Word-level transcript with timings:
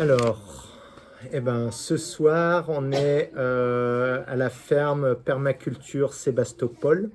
Alors, 0.00 0.66
eh 1.30 1.40
ben, 1.40 1.70
ce 1.70 1.98
soir, 1.98 2.64
on 2.68 2.90
est 2.90 3.32
euh, 3.36 4.24
à 4.26 4.34
la 4.34 4.48
ferme 4.48 5.14
permaculture 5.14 6.14
Sébastopol, 6.14 7.10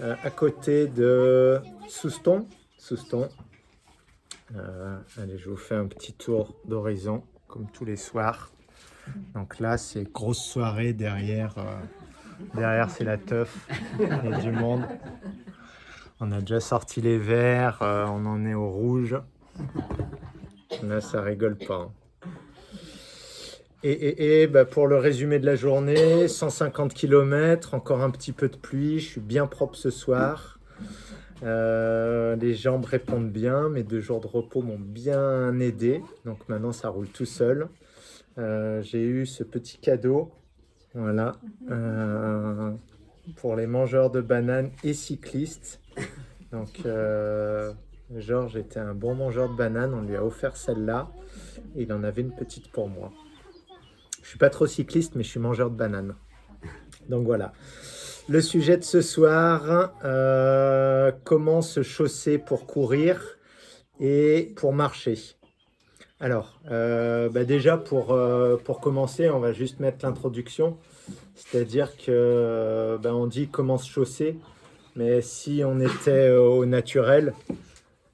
euh, 0.00 0.16
à 0.24 0.30
côté 0.30 0.88
de 0.88 1.60
Souston. 1.86 2.48
Souston. 2.76 3.28
Euh, 4.56 4.98
allez, 5.16 5.38
je 5.38 5.48
vous 5.48 5.56
fais 5.56 5.76
un 5.76 5.86
petit 5.86 6.12
tour 6.12 6.56
d'horizon, 6.64 7.22
comme 7.46 7.70
tous 7.70 7.84
les 7.84 7.94
soirs. 7.94 8.50
Donc 9.34 9.60
là, 9.60 9.78
c'est 9.78 10.02
grosse 10.12 10.42
soirée 10.42 10.94
derrière. 10.94 11.54
derrière, 12.52 12.90
c'est 12.90 13.04
la 13.04 13.16
teuf. 13.16 13.68
Il 14.00 14.08
y 14.08 14.34
a 14.34 14.40
du 14.40 14.50
monde. 14.50 14.82
On 16.18 16.32
a 16.32 16.40
déjà 16.40 16.58
sorti 16.58 17.00
les 17.00 17.16
verts, 17.16 17.78
on 17.80 18.26
en 18.26 18.44
est 18.44 18.54
au 18.54 18.68
rouge. 18.68 19.16
Là, 20.82 21.00
ça 21.00 21.22
rigole 21.22 21.56
pas. 21.56 21.82
hein. 21.82 21.92
Et, 23.84 24.48
bah, 24.48 24.64
pour 24.64 24.88
le 24.88 24.96
résumé 24.96 25.38
de 25.38 25.46
la 25.46 25.54
journée, 25.54 26.26
150 26.26 26.92
km, 26.94 27.74
encore 27.74 28.02
un 28.02 28.10
petit 28.10 28.32
peu 28.32 28.48
de 28.48 28.56
pluie, 28.56 28.98
je 28.98 29.06
suis 29.06 29.20
bien 29.20 29.46
propre 29.46 29.76
ce 29.76 29.90
soir. 29.90 30.58
Euh, 31.44 32.34
les 32.34 32.54
jambes 32.54 32.84
répondent 32.84 33.30
bien, 33.30 33.68
mes 33.68 33.84
deux 33.84 34.00
jours 34.00 34.20
de 34.20 34.26
repos 34.26 34.62
m'ont 34.62 34.80
bien 34.80 35.56
aidé, 35.60 36.02
donc 36.24 36.48
maintenant 36.48 36.72
ça 36.72 36.88
roule 36.88 37.06
tout 37.06 37.24
seul. 37.24 37.68
Euh, 38.38 38.82
J'ai 38.82 39.04
eu 39.04 39.26
ce 39.26 39.44
petit 39.44 39.78
cadeau, 39.78 40.32
voilà, 40.94 41.36
euh, 41.70 42.72
pour 43.36 43.54
les 43.54 43.68
mangeurs 43.68 44.10
de 44.10 44.20
bananes 44.20 44.70
et 44.82 44.94
cyclistes. 44.94 45.80
Donc, 46.50 46.80
Georges 48.16 48.56
était 48.56 48.80
un 48.80 48.94
bon 48.94 49.14
mangeur 49.14 49.48
de 49.48 49.54
bananes, 49.54 49.94
on 49.94 50.02
lui 50.02 50.16
a 50.16 50.24
offert 50.24 50.56
celle-là, 50.56 51.12
et 51.76 51.82
il 51.82 51.92
en 51.92 52.02
avait 52.02 52.22
une 52.22 52.34
petite 52.34 52.72
pour 52.72 52.88
moi. 52.88 53.12
Je 54.28 54.32
suis 54.32 54.38
pas 54.38 54.50
trop 54.50 54.66
cycliste, 54.66 55.14
mais 55.14 55.24
je 55.24 55.30
suis 55.30 55.40
mangeur 55.40 55.70
de 55.70 55.76
bananes. 55.76 56.14
Donc 57.08 57.24
voilà. 57.24 57.54
Le 58.28 58.42
sujet 58.42 58.76
de 58.76 58.84
ce 58.84 59.00
soir, 59.00 59.94
euh, 60.04 61.10
comment 61.24 61.62
se 61.62 61.82
chausser 61.82 62.36
pour 62.36 62.66
courir 62.66 63.38
et 64.00 64.52
pour 64.54 64.74
marcher. 64.74 65.18
Alors, 66.20 66.60
euh, 66.70 67.30
bah 67.30 67.44
déjà 67.44 67.78
pour, 67.78 68.12
euh, 68.12 68.58
pour 68.58 68.80
commencer, 68.80 69.30
on 69.30 69.38
va 69.38 69.54
juste 69.54 69.80
mettre 69.80 70.04
l'introduction. 70.04 70.76
C'est-à-dire 71.34 71.96
que 71.96 72.98
bah, 73.02 73.14
on 73.14 73.28
dit 73.28 73.48
comment 73.48 73.78
se 73.78 73.90
chausser, 73.90 74.38
mais 74.94 75.22
si 75.22 75.62
on 75.64 75.80
était 75.80 76.32
au 76.32 76.66
naturel, 76.66 77.32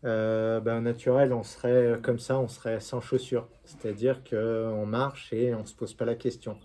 euh, 0.04 0.60
au 0.60 0.80
naturel, 0.80 1.32
on 1.32 1.42
serait 1.42 1.98
comme 2.02 2.18
ça, 2.18 2.38
on 2.38 2.48
serait 2.48 2.80
sans 2.80 3.00
chaussures. 3.00 3.48
C'est-à-dire 3.64 4.22
qu'on 4.28 4.86
marche 4.86 5.32
et 5.32 5.54
on 5.54 5.60
ne 5.60 5.66
se 5.66 5.74
pose 5.74 5.94
pas 5.94 6.04
la 6.04 6.14
question. 6.14 6.56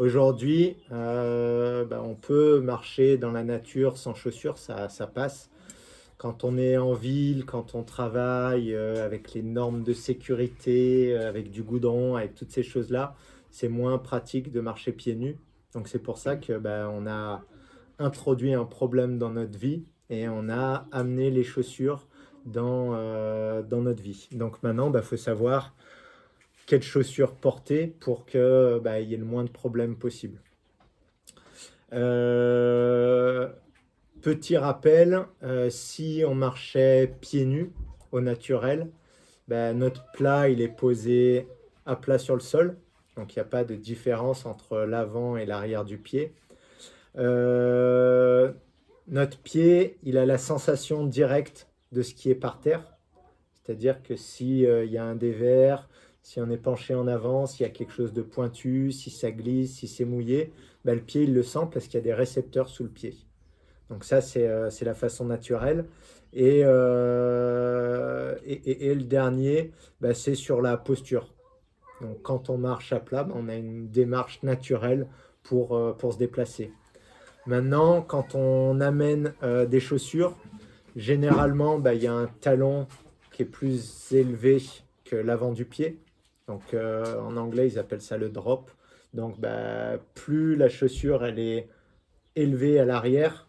Aujourd'hui, 0.00 0.78
euh, 0.92 1.84
bah, 1.84 2.02
on 2.02 2.14
peut 2.14 2.60
marcher 2.60 3.18
dans 3.18 3.32
la 3.32 3.44
nature 3.44 3.98
sans 3.98 4.14
chaussures, 4.14 4.56
ça, 4.56 4.88
passe. 5.14 5.50
Quand 6.16 6.42
on 6.42 6.56
est 6.56 6.78
en 6.78 6.94
ville, 6.94 7.44
quand 7.44 7.74
on 7.74 7.82
travaille 7.82 8.74
euh, 8.74 9.04
avec 9.04 9.34
les 9.34 9.42
normes 9.42 9.82
de 9.82 9.92
sécurité, 9.92 11.14
euh, 11.14 11.28
avec 11.28 11.50
du 11.50 11.62
goudron, 11.62 12.16
avec 12.16 12.34
toutes 12.34 12.50
ces 12.50 12.62
choses-là, 12.62 13.14
c'est 13.50 13.68
moins 13.68 13.98
pratique 13.98 14.50
de 14.50 14.62
marcher 14.62 14.92
pieds 14.92 15.16
nus. 15.16 15.36
Donc 15.74 15.86
c'est 15.86 15.98
pour 15.98 16.16
ça 16.16 16.36
que 16.36 16.56
bah, 16.56 16.90
on 16.90 17.06
a 17.06 17.42
introduit 17.98 18.54
un 18.54 18.64
problème 18.64 19.18
dans 19.18 19.30
notre 19.30 19.58
vie 19.58 19.84
et 20.08 20.30
on 20.30 20.48
a 20.48 20.88
amené 20.92 21.30
les 21.30 21.44
chaussures 21.44 22.06
dans, 22.44 22.94
euh, 22.94 23.62
dans 23.62 23.82
notre 23.82 24.02
vie. 24.02 24.28
Donc 24.32 24.62
maintenant, 24.62 24.88
il 24.88 24.92
bah, 24.92 25.02
faut 25.02 25.16
savoir 25.16 25.74
quelles 26.66 26.82
chaussures 26.82 27.34
porter 27.34 27.86
pour 27.86 28.26
qu'il 28.26 28.80
bah, 28.82 29.00
y 29.00 29.14
ait 29.14 29.16
le 29.16 29.24
moins 29.24 29.44
de 29.44 29.50
problèmes 29.50 29.96
possible. 29.96 30.40
Euh, 31.92 33.48
petit 34.22 34.56
rappel, 34.56 35.24
euh, 35.42 35.70
si 35.70 36.22
on 36.26 36.34
marchait 36.34 37.12
pieds 37.20 37.44
nus 37.44 37.72
au 38.12 38.20
naturel, 38.20 38.90
bah, 39.48 39.72
notre 39.72 40.10
plat 40.12 40.48
il 40.48 40.60
est 40.60 40.68
posé 40.68 41.48
à 41.86 41.96
plat 41.96 42.18
sur 42.18 42.34
le 42.34 42.40
sol, 42.40 42.76
donc 43.16 43.34
il 43.34 43.38
n'y 43.38 43.42
a 43.42 43.46
pas 43.46 43.64
de 43.64 43.74
différence 43.74 44.46
entre 44.46 44.78
l'avant 44.78 45.36
et 45.36 45.46
l'arrière 45.46 45.84
du 45.84 45.98
pied. 45.98 46.32
Notre 49.08 49.38
pied, 49.38 49.98
il 50.04 50.16
a 50.18 50.24
la 50.24 50.38
sensation 50.38 51.04
directe 51.04 51.69
de 51.92 52.02
ce 52.02 52.14
qui 52.14 52.30
est 52.30 52.34
par 52.34 52.60
terre, 52.60 52.84
c'est-à-dire 53.54 54.02
que 54.02 54.16
s'il 54.16 54.60
y 54.60 54.98
a 54.98 55.04
un 55.04 55.14
dévers, 55.14 55.88
si 56.22 56.40
on 56.40 56.50
est 56.50 56.56
penché 56.56 56.94
en 56.94 57.06
avant, 57.06 57.46
s'il 57.46 57.66
y 57.66 57.68
a 57.68 57.72
quelque 57.72 57.92
chose 57.92 58.12
de 58.12 58.22
pointu, 58.22 58.92
si 58.92 59.10
ça 59.10 59.30
glisse, 59.30 59.76
si 59.76 59.88
c'est 59.88 60.04
mouillé, 60.04 60.52
ben, 60.84 60.94
le 60.94 61.00
pied 61.00 61.22
il 61.22 61.34
le 61.34 61.42
sent 61.42 61.68
parce 61.72 61.86
qu'il 61.86 61.94
y 61.94 61.98
a 61.98 62.04
des 62.04 62.14
récepteurs 62.14 62.68
sous 62.68 62.84
le 62.84 62.90
pied. 62.90 63.14
Donc 63.88 64.04
ça 64.04 64.20
c'est 64.20 64.46
euh, 64.46 64.70
la 64.82 64.94
façon 64.94 65.24
naturelle. 65.24 65.86
Et, 66.32 66.60
euh, 66.64 68.36
et, 68.44 68.94
le 68.94 69.02
dernier, 69.02 69.72
ben, 70.00 70.14
c'est 70.14 70.36
sur 70.36 70.62
la 70.62 70.76
posture. 70.76 71.34
Donc 72.00 72.22
quand 72.22 72.50
on 72.50 72.56
marche 72.56 72.92
à 72.92 73.00
plat, 73.00 73.24
ben, 73.24 73.34
on 73.36 73.48
a 73.48 73.56
une 73.56 73.88
démarche 73.88 74.42
naturelle 74.42 75.08
pour, 75.42 75.76
euh, 75.76 75.92
pour 75.92 76.12
se 76.12 76.18
déplacer. 76.18 76.72
Maintenant, 77.46 78.02
quand 78.02 78.34
on 78.34 78.80
amène 78.80 79.34
euh, 79.42 79.66
des 79.66 79.80
chaussures, 79.80 80.36
généralement, 80.96 81.78
ben, 81.78 81.92
il 81.92 82.02
y 82.02 82.06
a 82.06 82.12
un 82.12 82.26
talon 82.26 82.86
qui 83.32 83.42
est 83.42 83.46
plus 83.46 84.12
élevé 84.12 84.62
que 85.04 85.16
l'avant 85.16 85.52
du 85.52 85.64
pied. 85.64 85.98
Donc 86.46 86.74
euh, 86.74 87.20
en 87.20 87.36
anglais, 87.36 87.68
ils 87.68 87.78
appellent 87.78 88.00
ça 88.00 88.16
le 88.16 88.28
drop. 88.28 88.70
Donc 89.14 89.40
bah, 89.40 89.98
plus 90.14 90.56
la 90.56 90.68
chaussure 90.68 91.24
elle 91.24 91.38
est 91.38 91.68
élevée 92.36 92.78
à 92.78 92.84
l'arrière, 92.84 93.48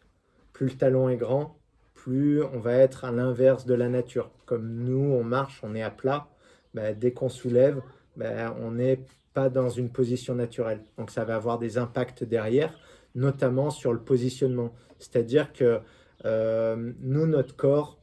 plus 0.53 0.67
le 0.67 0.73
talon 0.73 1.09
est 1.09 1.17
grand, 1.17 1.57
plus 1.93 2.43
on 2.43 2.59
va 2.59 2.73
être 2.73 3.05
à 3.05 3.11
l'inverse 3.11 3.65
de 3.65 3.73
la 3.73 3.89
nature. 3.89 4.31
Comme 4.45 4.73
nous, 4.83 4.99
on 5.13 5.23
marche, 5.23 5.61
on 5.63 5.75
est 5.75 5.83
à 5.83 5.91
plat, 5.91 6.27
bah, 6.73 6.93
dès 6.93 7.11
qu'on 7.11 7.29
soulève, 7.29 7.81
bah, 8.17 8.55
on 8.59 8.71
n'est 8.71 9.01
pas 9.33 9.49
dans 9.49 9.69
une 9.69 9.89
position 9.89 10.35
naturelle. 10.35 10.81
Donc 10.97 11.11
ça 11.11 11.23
va 11.25 11.35
avoir 11.35 11.59
des 11.59 11.77
impacts 11.77 12.23
derrière, 12.23 12.77
notamment 13.15 13.69
sur 13.69 13.93
le 13.93 13.99
positionnement. 13.99 14.73
C'est-à-dire 14.99 15.53
que 15.53 15.79
euh, 16.25 16.93
nous, 16.99 17.25
notre 17.25 17.55
corps, 17.55 17.99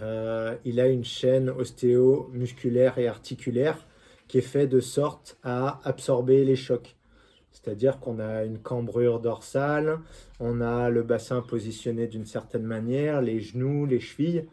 euh, 0.00 0.56
il 0.64 0.80
a 0.80 0.88
une 0.88 1.04
chaîne 1.04 1.50
ostéo-musculaire 1.50 2.98
et 2.98 3.08
articulaire 3.08 3.86
qui 4.28 4.38
est 4.38 4.40
fait 4.40 4.66
de 4.66 4.80
sorte 4.80 5.38
à 5.42 5.80
absorber 5.84 6.44
les 6.44 6.56
chocs. 6.56 6.96
C'est-à-dire 7.50 8.00
qu'on 8.00 8.18
a 8.18 8.44
une 8.44 8.58
cambrure 8.58 9.20
dorsale, 9.20 9.98
on 10.40 10.62
a 10.62 10.88
le 10.88 11.02
bassin 11.02 11.42
positionné 11.42 12.06
d'une 12.06 12.24
certaine 12.24 12.64
manière, 12.64 13.20
les 13.20 13.40
genoux, 13.40 13.84
les 13.84 14.00
chevilles, 14.00 14.46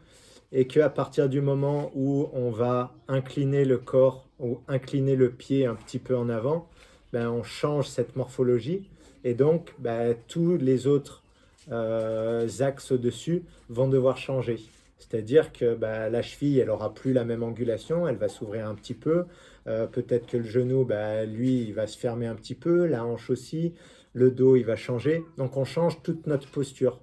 et 0.52 0.66
qu'à 0.66 0.90
partir 0.90 1.28
du 1.28 1.40
moment 1.40 1.90
où 1.94 2.28
on 2.32 2.50
va 2.50 2.94
incliner 3.08 3.64
le 3.64 3.78
corps 3.78 4.28
ou 4.38 4.60
incliner 4.68 5.16
le 5.16 5.30
pied 5.30 5.64
un 5.64 5.74
petit 5.74 5.98
peu 5.98 6.16
en 6.16 6.28
avant, 6.28 6.68
ben, 7.12 7.28
on 7.30 7.42
change 7.42 7.88
cette 7.88 8.16
morphologie, 8.16 8.88
et 9.24 9.34
donc 9.34 9.74
ben, 9.78 10.14
tous 10.28 10.56
les 10.58 10.86
autres 10.86 11.22
euh, 11.70 12.48
axes 12.60 12.92
au-dessus 12.92 13.42
vont 13.68 13.88
devoir 13.88 14.16
changer. 14.16 14.58
C'est-à-dire 14.98 15.52
que 15.52 15.74
bah, 15.74 16.10
la 16.10 16.22
cheville, 16.22 16.58
elle 16.58 16.70
aura 16.70 16.92
plus 16.92 17.12
la 17.12 17.24
même 17.24 17.42
angulation, 17.42 18.06
elle 18.06 18.16
va 18.16 18.28
s'ouvrir 18.28 18.68
un 18.68 18.74
petit 18.74 18.94
peu. 18.94 19.24
Euh, 19.66 19.86
Peut-être 19.86 20.26
que 20.26 20.36
le 20.36 20.44
genou, 20.44 20.84
bah, 20.84 21.24
lui, 21.24 21.62
il 21.62 21.72
va 21.72 21.86
se 21.86 21.98
fermer 21.98 22.26
un 22.26 22.34
petit 22.34 22.54
peu, 22.54 22.86
la 22.86 23.04
hanche 23.04 23.30
aussi, 23.30 23.74
le 24.12 24.30
dos, 24.30 24.56
il 24.56 24.64
va 24.64 24.76
changer. 24.76 25.24
Donc 25.38 25.56
on 25.56 25.64
change 25.64 26.02
toute 26.02 26.26
notre 26.26 26.50
posture. 26.50 27.00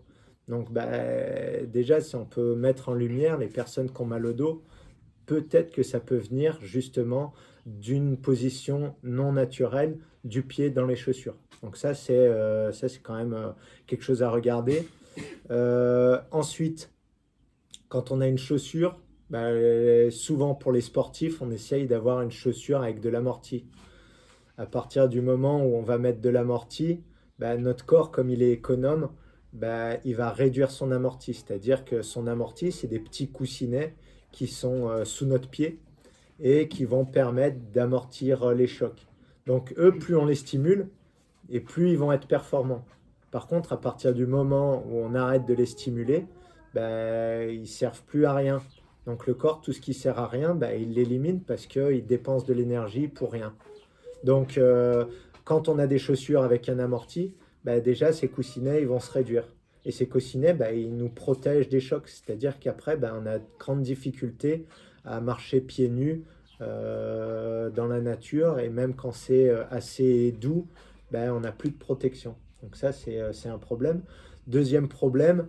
Donc 0.48 0.72
bah, 0.72 0.86
déjà, 1.66 2.00
si 2.02 2.16
on 2.16 2.26
peut 2.26 2.56
mettre 2.56 2.90
en 2.90 2.94
lumière 2.94 3.38
les 3.38 3.48
personnes 3.48 3.92
qui 3.92 4.02
ont 4.02 4.06
mal 4.06 4.26
au 4.26 4.34
dos, 4.34 4.64
peut-être 5.26 5.72
que 5.72 5.84
ça 5.84 6.00
peut 6.00 6.18
venir 6.18 6.58
justement 6.62 7.34
d'une 7.68 8.16
position 8.18 8.96
non 9.04 9.34
naturelle 9.34 10.00
du 10.24 10.42
pied 10.42 10.70
dans 10.70 10.86
les 10.86 10.96
chaussures. 10.96 11.36
Donc 11.62 11.76
ça, 11.76 11.94
c'est 11.94 12.16
euh, 12.18 12.72
quand 13.04 13.16
même 13.16 13.34
euh, 13.34 13.50
quelque 13.86 14.04
chose 14.04 14.24
à 14.24 14.30
regarder. 14.30 14.88
Euh, 15.52 16.20
ensuite, 16.32 16.92
quand 17.90 18.12
on 18.12 18.22
a 18.22 18.28
une 18.28 18.38
chaussure, 18.38 19.00
bah, 19.30 19.50
souvent 20.12 20.56
pour 20.56 20.72
les 20.72 20.82
sportifs, 20.82 21.42
on 21.42 21.52
essaye 21.52 21.88
d'avoir 21.88 22.22
une 22.22 22.32
chaussure 22.32 22.82
avec 22.82 23.02
de 23.02 23.10
l'amorti. 23.10 23.66
À 24.58 24.66
partir 24.66 25.10
du 25.10 25.22
moment 25.22 25.64
où 25.66 25.76
on 25.76 25.82
va 25.82 25.98
mettre 25.98 26.22
de 26.22 26.30
l'amorti, 26.30 27.02
bah, 27.38 27.58
notre 27.58 27.86
corps, 27.86 28.12
comme 28.12 28.30
il 28.30 28.42
est 28.42 28.52
économe, 28.52 29.10
bah, 29.52 29.98
il 30.06 30.16
va 30.16 30.30
réduire 30.32 30.72
son 30.72 30.92
amorti. 30.92 31.34
C'est-à-dire 31.34 31.84
que 31.84 32.02
son 32.02 32.28
amorti, 32.28 32.72
c'est 32.72 32.88
des 32.88 33.00
petits 33.00 33.30
coussinets 33.30 33.96
qui 34.32 34.48
sont 34.48 35.04
sous 35.04 35.26
notre 35.26 35.50
pied 35.50 35.80
et 36.40 36.68
qui 36.68 36.86
vont 36.86 37.06
permettre 37.06 37.58
d'amortir 37.74 38.44
euh, 38.44 38.54
les 38.54 38.68
chocs. 38.68 39.08
Donc 39.46 39.74
eux, 39.78 39.98
plus 39.98 40.16
on 40.16 40.26
les 40.26 40.36
stimule, 40.36 40.90
et 41.50 41.60
plus 41.60 41.92
ils 41.92 41.98
vont 41.98 42.12
être 42.12 42.28
performants. 42.28 42.86
Par 43.32 43.48
contre, 43.48 43.74
à 43.74 43.80
partir 43.80 44.14
du 44.14 44.26
moment 44.26 44.84
où 44.88 44.98
on 44.98 45.16
arrête 45.16 45.46
de 45.46 45.54
les 45.54 45.66
stimuler, 45.66 46.26
ben, 46.74 47.50
ils 47.50 47.68
servent 47.68 48.04
plus 48.04 48.26
à 48.26 48.34
rien. 48.34 48.62
Donc 49.06 49.26
le 49.26 49.34
corps, 49.34 49.62
tout 49.62 49.72
ce 49.72 49.80
qui 49.80 49.94
sert 49.94 50.20
à 50.20 50.28
rien, 50.28 50.54
bah, 50.54 50.76
il 50.76 50.94
l'élimine 50.94 51.42
parce 51.42 51.66
qu'il 51.66 52.06
dépense 52.06 52.46
de 52.46 52.54
l'énergie 52.54 53.08
pour 53.08 53.32
rien. 53.32 53.54
Donc 54.24 54.58
euh, 54.58 55.06
quand 55.46 55.70
on 55.70 55.80
a 55.80 55.88
des 55.88 55.98
chaussures 55.98 56.44
avec 56.44 56.68
un 56.68 56.80
amorti, 56.80 57.34
bah, 57.64 57.80
déjà 57.80 58.12
ces 58.12 58.28
coussinets 58.28 58.82
ils 58.82 58.88
vont 58.88 59.00
se 59.00 59.12
réduire. 59.12 59.48
Et 59.86 59.92
ces 59.92 60.06
coussinets, 60.06 60.54
ils 60.76 60.94
nous 60.94 61.08
protègent 61.08 61.70
des 61.70 61.80
chocs. 61.80 62.10
C'est-à-dire 62.10 62.60
qu'après, 62.60 63.00
on 63.02 63.26
a 63.26 63.40
de 63.40 63.46
grandes 63.58 63.84
difficultés 63.84 64.66
à 65.08 65.22
marcher 65.22 65.62
pieds 65.62 65.90
nus 65.90 66.24
euh, 66.62 67.70
dans 67.70 67.88
la 67.88 68.02
nature. 68.02 68.60
Et 68.60 68.70
même 68.70 68.94
quand 68.96 69.12
c'est 69.12 69.50
euh, 69.50 69.64
assez 69.72 70.32
doux, 70.32 70.68
on 71.14 71.40
n'a 71.40 71.52
plus 71.52 71.70
de 71.70 71.78
protection. 71.78 72.36
Donc 72.62 72.76
ça, 72.76 72.92
c'est 72.92 73.50
un 73.50 73.58
problème. 73.58 74.02
Deuxième 74.48 74.88
problème, 74.88 75.48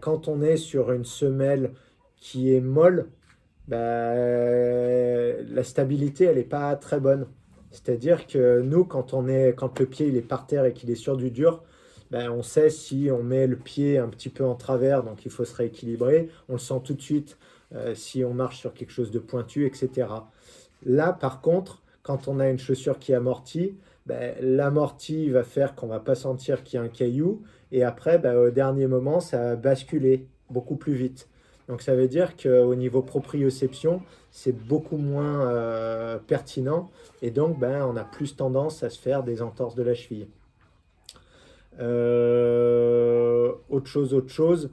quand 0.00 0.28
on 0.28 0.42
est 0.42 0.56
sur 0.56 0.92
une 0.92 1.04
semelle 1.04 1.72
qui 2.16 2.54
est 2.54 2.60
molle, 2.60 3.08
bah, 3.68 4.14
la 4.14 5.64
stabilité, 5.64 6.24
elle 6.24 6.36
n'est 6.36 6.44
pas 6.44 6.74
très 6.76 7.00
bonne. 7.00 7.26
C'est-à-dire 7.70 8.26
que 8.26 8.60
nous, 8.62 8.84
quand, 8.84 9.12
on 9.12 9.28
est, 9.28 9.54
quand 9.54 9.78
le 9.78 9.86
pied 9.86 10.06
il 10.08 10.16
est 10.16 10.22
par 10.22 10.46
terre 10.46 10.64
et 10.64 10.72
qu'il 10.72 10.90
est 10.90 10.94
sur 10.94 11.16
du 11.16 11.30
dur, 11.30 11.62
ben, 12.10 12.30
on 12.30 12.42
sait 12.42 12.70
si 12.70 13.10
on 13.12 13.22
met 13.22 13.46
le 13.46 13.56
pied 13.56 13.98
un 13.98 14.08
petit 14.08 14.28
peu 14.28 14.44
en 14.44 14.54
travers, 14.54 15.02
donc 15.02 15.24
il 15.24 15.30
faut 15.30 15.44
se 15.44 15.54
rééquilibrer. 15.54 16.30
On 16.48 16.54
le 16.54 16.58
sent 16.58 16.80
tout 16.84 16.94
de 16.94 17.02
suite 17.02 17.36
euh, 17.74 17.94
si 17.94 18.24
on 18.24 18.34
marche 18.34 18.58
sur 18.58 18.74
quelque 18.74 18.92
chose 18.92 19.10
de 19.10 19.18
pointu, 19.18 19.66
etc. 19.66 20.08
Là, 20.84 21.12
par 21.12 21.40
contre, 21.40 21.82
quand 22.02 22.28
on 22.28 22.38
a 22.38 22.48
une 22.48 22.58
chaussure 22.58 22.98
qui 22.98 23.14
amortit, 23.14 23.76
ben, 24.06 24.36
l'amorti 24.40 25.30
va 25.30 25.42
faire 25.42 25.74
qu'on 25.74 25.88
va 25.88 25.98
pas 25.98 26.14
sentir 26.14 26.62
qu'il 26.62 26.78
y 26.78 26.80
a 26.80 26.84
un 26.84 26.88
caillou, 26.88 27.42
et 27.72 27.82
après, 27.82 28.18
ben, 28.18 28.36
au 28.36 28.50
dernier 28.50 28.86
moment, 28.86 29.20
ça 29.20 29.38
va 29.38 29.56
basculer 29.56 30.26
beaucoup 30.50 30.76
plus 30.76 30.94
vite. 30.94 31.28
Donc 31.68 31.82
ça 31.82 31.94
veut 31.94 32.08
dire 32.08 32.36
qu'au 32.36 32.74
niveau 32.74 33.02
proprioception, 33.02 34.02
c'est 34.30 34.52
beaucoup 34.52 34.98
moins 34.98 35.48
euh, 35.48 36.18
pertinent 36.18 36.90
et 37.22 37.30
donc 37.30 37.58
ben, 37.58 37.84
on 37.84 37.96
a 37.96 38.04
plus 38.04 38.36
tendance 38.36 38.82
à 38.82 38.90
se 38.90 38.98
faire 38.98 39.24
des 39.24 39.42
entorses 39.42 39.74
de 39.74 39.82
la 39.82 39.94
cheville. 39.94 40.28
Euh, 41.80 43.52
autre 43.68 43.86
chose, 43.86 44.14
autre 44.14 44.30
chose, 44.30 44.70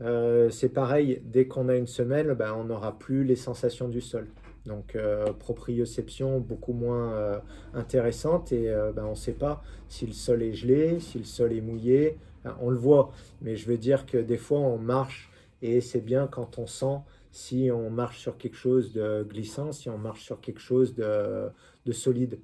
euh, 0.00 0.50
c'est 0.50 0.68
pareil, 0.68 1.22
dès 1.24 1.46
qu'on 1.46 1.68
a 1.68 1.76
une 1.76 1.86
semelle, 1.86 2.34
ben, 2.34 2.52
on 2.54 2.64
n'aura 2.64 2.98
plus 2.98 3.24
les 3.24 3.36
sensations 3.36 3.88
du 3.88 4.00
sol. 4.00 4.28
Donc 4.66 4.98
proprioception 5.38 6.40
beaucoup 6.40 6.72
moins 6.72 7.40
intéressante 7.72 8.50
et 8.50 8.68
ben, 8.96 9.04
on 9.04 9.10
ne 9.10 9.14
sait 9.14 9.34
pas 9.34 9.62
si 9.88 10.08
le 10.08 10.12
sol 10.12 10.42
est 10.42 10.54
gelé, 10.54 10.98
si 10.98 11.18
le 11.18 11.24
sol 11.24 11.52
est 11.52 11.60
mouillé. 11.60 12.18
on 12.60 12.70
le 12.70 12.76
voit, 12.76 13.12
mais 13.40 13.54
je 13.54 13.68
veux 13.68 13.78
dire 13.78 14.06
que 14.06 14.18
des 14.18 14.36
fois 14.36 14.58
on 14.58 14.76
marche 14.76 15.30
et 15.62 15.80
c'est 15.80 16.00
bien 16.00 16.26
quand 16.26 16.58
on 16.58 16.66
sent 16.66 16.98
si 17.36 17.68
on 17.70 17.90
marche 17.90 18.18
sur 18.18 18.38
quelque 18.38 18.56
chose 18.56 18.94
de 18.94 19.22
glissant, 19.28 19.70
si 19.70 19.90
on 19.90 19.98
marche 19.98 20.24
sur 20.24 20.40
quelque 20.40 20.58
chose 20.58 20.94
de, 20.94 21.52
solide. 21.92 22.38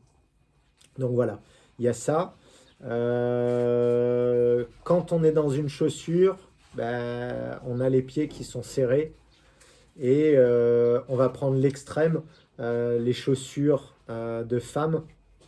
Donc 0.98 1.12
voilà, 1.12 1.40
il 1.78 1.86
y 1.86 1.88
a 1.88 1.94
ça. 1.94 2.36
Euh, 2.84 4.66
quand 4.84 5.12
on 5.12 5.24
est 5.24 5.32
dans 5.32 5.48
une 5.48 5.70
chaussure, 5.70 6.36
ben, 6.74 7.60
on 7.66 7.80
a 7.80 7.88
les 7.88 8.02
pieds 8.02 8.28
qui 8.28 8.44
sont 8.44 8.62
serrés 8.62 9.14
et 10.00 10.32
euh, 10.36 11.00
on 11.08 11.16
va 11.16 11.28
prendre 11.28 11.56
l'extrême, 11.56 12.22
euh, 12.60 12.98
les 12.98 13.12
chaussures 13.12 13.94
de 14.08 14.58
femme. 14.58 15.04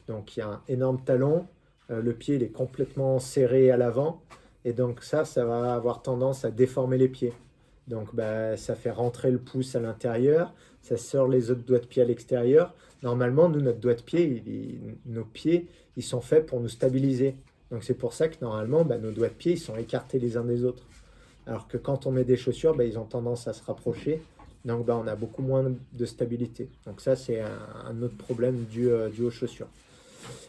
Donc 0.08 0.36
il 0.36 0.40
y 0.40 0.42
a 0.42 0.48
un 0.48 0.62
énorme 0.68 1.00
talon, 1.04 1.46
le 1.90 2.12
pied 2.14 2.42
est 2.42 2.48
complètement 2.48 3.18
serré 3.18 3.70
à 3.70 3.76
l'avant 3.76 4.22
et 4.64 4.72
donc 4.72 5.02
ça, 5.02 5.24
ça 5.24 5.44
va 5.44 5.74
avoir 5.74 6.00
tendance 6.00 6.44
à 6.46 6.50
déformer 6.50 6.96
les 6.96 7.08
pieds. 7.08 7.34
Donc 7.88 8.14
bah, 8.14 8.56
ça 8.56 8.74
fait 8.74 8.90
rentrer 8.90 9.30
le 9.30 9.38
pouce 9.38 9.76
à 9.76 9.80
l'intérieur, 9.80 10.54
ça 10.80 10.96
sort 10.96 11.28
les 11.28 11.50
autres 11.50 11.64
doigts 11.64 11.78
de 11.78 11.86
pied 11.86 12.02
à 12.02 12.06
l'extérieur. 12.06 12.74
Normalement, 13.02 13.48
nous, 13.48 13.60
notre 13.60 13.80
doigt 13.80 13.94
de 13.94 14.02
pied, 14.02 14.42
nos 15.04 15.24
pieds, 15.24 15.68
ils 15.96 16.02
sont 16.02 16.22
faits 16.22 16.46
pour 16.46 16.60
nous 16.60 16.68
stabiliser. 16.68 17.36
Donc 17.70 17.84
c'est 17.84 17.94
pour 17.94 18.14
ça 18.14 18.28
que 18.28 18.36
normalement, 18.40 18.84
bah, 18.84 18.96
nos 18.98 19.10
doigts 19.10 19.28
de 19.28 19.34
pied, 19.34 19.52
ils 19.52 19.58
sont 19.58 19.76
écartés 19.76 20.18
les 20.18 20.36
uns 20.36 20.44
des 20.44 20.64
autres. 20.64 20.84
Alors 21.46 21.69
que 21.69 21.76
quand 21.76 22.06
on 22.06 22.12
met 22.12 22.25
des 22.25 22.37
chaussures, 22.37 22.75
bah, 22.75 22.85
ils 22.85 22.99
ont 22.99 23.05
tendance 23.05 23.49
à 23.49 23.52
se 23.52 23.62
rapprocher. 23.64 24.23
Donc 24.64 24.88
on 24.88 25.06
a 25.06 25.14
beaucoup 25.14 25.43
moins 25.43 25.73
de 25.93 26.06
stabilité. 26.06 26.69
Donc 26.87 27.00
ça, 27.00 27.17
c'est 27.17 27.41
un, 27.41 28.02
autre 28.02 28.17
problème 28.17 28.64
dû, 28.64 28.88
euh, 28.88 29.11
aux 29.23 29.31
chaussures. 29.31 29.69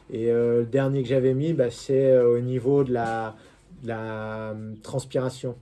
Et 0.09 0.31
euh, 0.31 0.59
le 0.59 0.65
dernier 0.65 1.03
que 1.03 1.09
j'avais 1.09 1.33
mis, 1.33 1.55
c'est 1.71 2.11
euh, 2.11 2.37
au 2.37 2.39
niveau 2.39 2.83
de 2.85 2.93
la 2.93 3.35
hum, 4.51 4.77
transpiration. 4.81 5.57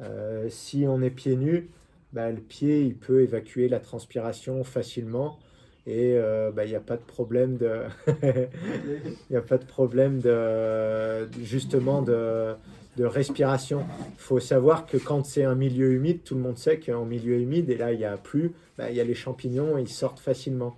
Euh, 0.00 0.48
si 0.50 0.84
on 0.86 1.00
est 1.02 1.10
pieds 1.10 1.36
nus, 1.36 1.70
bah, 2.12 2.30
le 2.30 2.40
pied 2.40 2.82
il 2.82 2.96
peut 2.96 3.22
évacuer 3.22 3.68
la 3.68 3.80
transpiration 3.80 4.62
facilement 4.64 5.38
et 5.86 6.14
euh, 6.16 6.50
il 6.64 6.68
n'y 6.68 6.74
a 6.74 6.80
pas 6.80 6.96
de 6.96 7.02
problème 7.02 7.56
de 7.56 7.82
il 9.30 9.36
a 9.36 9.40
pas 9.40 9.58
de 9.58 9.64
problème 9.64 10.20
de 10.20 11.28
justement 11.42 12.02
de, 12.02 12.54
de 12.96 13.04
respiration. 13.04 13.84
Il 14.14 14.20
faut 14.20 14.40
savoir 14.40 14.86
que 14.86 14.96
quand 14.96 15.24
c'est 15.24 15.44
un 15.44 15.54
milieu 15.54 15.92
humide, 15.92 16.20
tout 16.24 16.34
le 16.34 16.40
monde 16.40 16.58
sait 16.58 16.78
qu'en 16.78 17.04
milieu 17.04 17.38
humide, 17.38 17.70
et 17.70 17.76
là 17.76 17.92
il 17.92 17.98
n'y 17.98 18.04
a 18.04 18.16
plus, 18.16 18.52
bah, 18.78 18.90
il 18.90 18.96
y 18.96 19.00
a 19.00 19.04
les 19.04 19.14
champignons, 19.14 19.78
ils 19.78 19.88
sortent 19.88 20.20
facilement. 20.20 20.76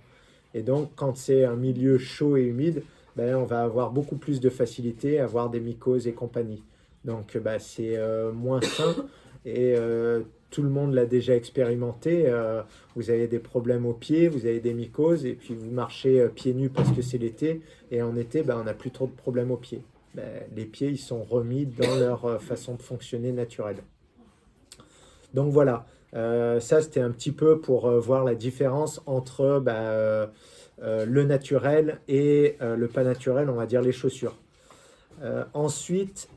Et 0.53 0.61
donc 0.61 0.91
quand 0.95 1.15
c'est 1.15 1.45
un 1.45 1.55
milieu 1.55 1.97
chaud 1.97 2.37
et 2.37 2.43
humide, 2.43 2.83
on 3.35 3.45
va 3.45 3.63
avoir 3.63 3.91
beaucoup 3.91 4.15
plus 4.15 4.39
de 4.39 4.49
facilité 4.49 5.19
à 5.19 5.25
avoir 5.25 5.49
des 5.49 5.59
mycoses 5.59 6.07
et 6.07 6.13
compagnie. 6.13 6.63
Donc 7.05 7.37
bah, 7.37 7.59
c'est 7.59 7.97
euh, 7.97 8.31
moins 8.31 8.61
sain 8.61 8.95
et 9.45 9.73
euh, 9.75 10.21
tout 10.51 10.61
le 10.61 10.69
monde 10.69 10.93
l'a 10.93 11.05
déjà 11.05 11.35
expérimenté. 11.35 12.23
Euh, 12.27 12.61
vous 12.95 13.09
avez 13.09 13.27
des 13.27 13.39
problèmes 13.39 13.85
aux 13.85 13.93
pieds, 13.93 14.27
vous 14.27 14.45
avez 14.45 14.59
des 14.59 14.73
mycoses 14.73 15.25
et 15.25 15.33
puis 15.33 15.53
vous 15.53 15.71
marchez 15.71 16.27
pieds 16.29 16.53
nus 16.53 16.69
parce 16.69 16.91
que 16.91 17.01
c'est 17.01 17.17
l'été 17.17 17.61
et 17.91 18.01
en 18.01 18.15
été 18.15 18.43
bah, 18.43 18.57
on 18.59 18.63
n'a 18.63 18.73
plus 18.73 18.91
trop 18.91 19.07
de 19.07 19.15
problèmes 19.15 19.51
aux 19.51 19.57
pieds. 19.57 19.81
Bah, 20.15 20.23
les 20.55 20.65
pieds 20.65 20.89
ils 20.89 20.97
sont 20.97 21.23
remis 21.23 21.65
dans 21.65 21.95
leur 21.95 22.41
façon 22.41 22.75
de 22.75 22.81
fonctionner 22.81 23.31
naturelle. 23.31 23.83
Donc 25.33 25.51
voilà, 25.51 25.85
ça 26.13 26.81
c'était 26.81 27.01
un 27.01 27.11
petit 27.11 27.31
peu 27.31 27.59
pour 27.59 27.89
voir 27.99 28.23
la 28.23 28.33
différence 28.33 29.01
entre 29.05 29.59
bah, 29.59 30.31
le 30.81 31.23
naturel 31.23 31.99
et 32.07 32.57
le 32.59 32.87
pas 32.87 33.03
naturel, 33.03 33.49
on 33.51 33.53
va 33.53 33.67
dire 33.67 33.81
les 33.81 33.91
chaussures. 33.91 34.35
ensuite, 35.53 36.29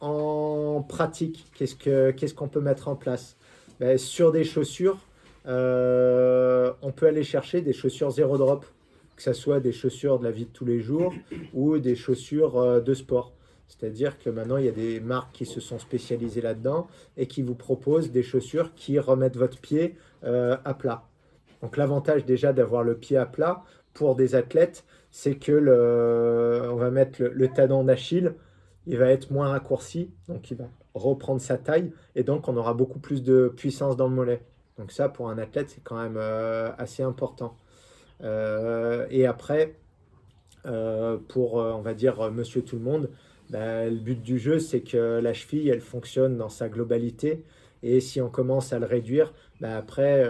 en 0.00 0.84
pratique, 0.86 1.46
qu'est-ce 1.54 2.34
qu'on 2.34 2.48
peut 2.48 2.60
mettre 2.60 2.88
en 2.88 2.96
place? 2.96 3.36
Ben, 3.78 3.96
Sur 3.96 4.32
des 4.32 4.44
chaussures, 4.44 4.98
euh, 5.46 6.72
on 6.82 6.92
peut 6.92 7.06
aller 7.06 7.22
chercher 7.22 7.60
des 7.60 7.72
chaussures 7.72 8.10
zéro 8.10 8.36
drop, 8.38 8.64
que 9.20 9.24
ce 9.24 9.34
soit 9.34 9.60
des 9.60 9.72
chaussures 9.72 10.18
de 10.18 10.24
la 10.24 10.30
vie 10.30 10.46
de 10.46 10.50
tous 10.50 10.64
les 10.64 10.80
jours 10.80 11.12
ou 11.52 11.78
des 11.78 11.94
chaussures 11.94 12.56
euh, 12.56 12.80
de 12.80 12.94
sport. 12.94 13.34
C'est-à-dire 13.68 14.18
que 14.18 14.30
maintenant, 14.30 14.56
il 14.56 14.64
y 14.64 14.68
a 14.68 14.72
des 14.72 14.98
marques 14.98 15.32
qui 15.32 15.44
se 15.44 15.60
sont 15.60 15.78
spécialisées 15.78 16.40
là-dedans 16.40 16.88
et 17.18 17.26
qui 17.26 17.42
vous 17.42 17.54
proposent 17.54 18.10
des 18.10 18.22
chaussures 18.22 18.74
qui 18.74 18.98
remettent 18.98 19.36
votre 19.36 19.60
pied 19.60 19.96
euh, 20.24 20.56
à 20.64 20.72
plat. 20.72 21.04
Donc 21.60 21.76
l'avantage 21.76 22.24
déjà 22.24 22.54
d'avoir 22.54 22.82
le 22.82 22.96
pied 22.96 23.18
à 23.18 23.26
plat 23.26 23.62
pour 23.92 24.16
des 24.16 24.34
athlètes, 24.34 24.84
c'est 25.10 25.34
que 25.34 25.52
le, 25.52 26.70
on 26.72 26.76
va 26.76 26.90
mettre 26.90 27.22
le, 27.22 27.28
le 27.28 27.48
talon 27.48 27.84
d'Achille 27.84 28.32
il 28.86 28.96
va 28.96 29.06
être 29.10 29.30
moins 29.30 29.48
raccourci, 29.48 30.10
donc 30.28 30.50
il 30.50 30.56
va 30.56 30.64
reprendre 30.94 31.40
sa 31.40 31.58
taille, 31.58 31.92
et 32.14 32.24
donc 32.24 32.48
on 32.48 32.56
aura 32.56 32.74
beaucoup 32.74 32.98
plus 32.98 33.22
de 33.22 33.52
puissance 33.54 33.96
dans 33.96 34.08
le 34.08 34.14
mollet. 34.14 34.42
Donc 34.78 34.92
ça, 34.92 35.08
pour 35.08 35.28
un 35.28 35.38
athlète, 35.38 35.70
c'est 35.70 35.82
quand 35.82 36.00
même 36.00 36.16
euh, 36.16 36.70
assez 36.78 37.02
important. 37.02 37.54
Euh, 38.22 39.06
et 39.10 39.26
après, 39.26 39.74
euh, 40.66 41.18
pour, 41.28 41.54
on 41.54 41.80
va 41.80 41.94
dire, 41.94 42.30
monsieur 42.30 42.62
tout 42.62 42.76
le 42.76 42.82
monde, 42.82 43.10
bah, 43.50 43.86
le 43.86 43.96
but 43.96 44.22
du 44.22 44.38
jeu, 44.38 44.58
c'est 44.58 44.80
que 44.80 45.20
la 45.20 45.32
cheville, 45.32 45.68
elle 45.68 45.80
fonctionne 45.80 46.36
dans 46.36 46.48
sa 46.48 46.68
globalité. 46.68 47.44
Et 47.82 48.00
si 48.00 48.20
on 48.20 48.28
commence 48.28 48.72
à 48.72 48.78
le 48.78 48.86
réduire, 48.86 49.32
bah, 49.60 49.76
après, 49.76 50.28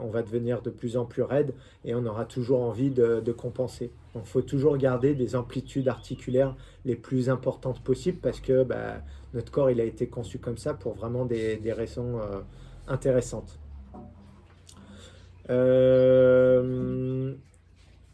on 0.00 0.08
va 0.08 0.22
devenir 0.22 0.62
de 0.62 0.70
plus 0.70 0.96
en 0.96 1.04
plus 1.04 1.22
raide 1.22 1.54
et 1.84 1.94
on 1.94 2.04
aura 2.06 2.24
toujours 2.24 2.62
envie 2.62 2.90
de, 2.90 3.32
compenser. 3.32 3.90
Donc 4.14 4.24
il 4.26 4.30
faut 4.30 4.42
toujours 4.42 4.76
garder 4.76 5.14
des 5.14 5.34
amplitudes 5.34 5.88
articulaires 5.88 6.54
les 6.84 6.94
plus 6.94 7.28
importantes 7.28 7.82
possibles 7.82 8.18
parce 8.20 8.40
que 8.40 8.62
bah, 8.62 9.02
notre 9.34 9.50
corps 9.50 9.70
il 9.70 9.80
a 9.80 9.84
été 9.84 10.06
conçu 10.06 10.38
comme 10.38 10.56
ça 10.56 10.74
pour 10.74 10.94
vraiment 10.94 11.24
des, 11.24 11.58
raisons 11.72 12.20
euh, 12.20 12.40
intéressantes. 12.86 13.58
Euh, 15.50 17.34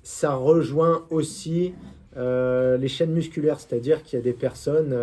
ça 0.03 0.35
rejoint 0.35 1.07
aussi 1.11 1.75
euh, 2.17 2.77
les 2.77 2.89
chaînes 2.89 3.13
musculaires, 3.13 3.61
c'est-à-dire 3.61 4.03
qu'il 4.03 4.19
y 4.19 4.23
a 4.23 4.25
des 4.25 4.33
personnes 4.33 4.97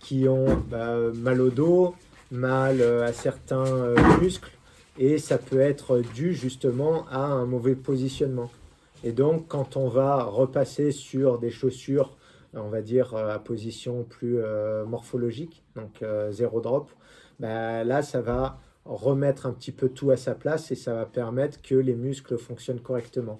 qui 0.00 0.28
ont 0.28 0.56
bah, 0.70 0.96
mal 1.14 1.40
au 1.40 1.50
dos, 1.50 1.94
mal 2.30 2.82
à 2.82 3.12
certains 3.12 3.94
muscles, 4.20 4.50
et 4.98 5.18
ça 5.18 5.38
peut 5.38 5.60
être 5.60 6.02
dû 6.14 6.34
justement 6.34 7.06
à 7.10 7.20
un 7.20 7.46
mauvais 7.46 7.74
positionnement. 7.74 8.50
Et 9.04 9.12
donc, 9.12 9.46
quand 9.48 9.76
on 9.76 9.88
va 9.88 10.24
repasser 10.24 10.90
sur 10.90 11.38
des 11.38 11.50
chaussures, 11.50 12.16
on 12.54 12.68
va 12.68 12.82
dire 12.82 13.14
euh, 13.14 13.34
à 13.34 13.38
position 13.38 14.04
plus 14.04 14.38
euh, 14.38 14.84
morphologique, 14.84 15.62
donc 15.76 16.02
euh, 16.02 16.32
zéro 16.32 16.60
drop, 16.60 16.90
ben 17.38 17.84
là, 17.84 18.02
ça 18.02 18.20
va 18.20 18.58
remettre 18.88 19.46
un 19.46 19.52
petit 19.52 19.72
peu 19.72 19.90
tout 19.90 20.10
à 20.10 20.16
sa 20.16 20.34
place 20.34 20.70
et 20.70 20.74
ça 20.74 20.94
va 20.94 21.04
permettre 21.04 21.60
que 21.60 21.74
les 21.74 21.94
muscles 21.94 22.38
fonctionnent 22.38 22.80
correctement. 22.80 23.38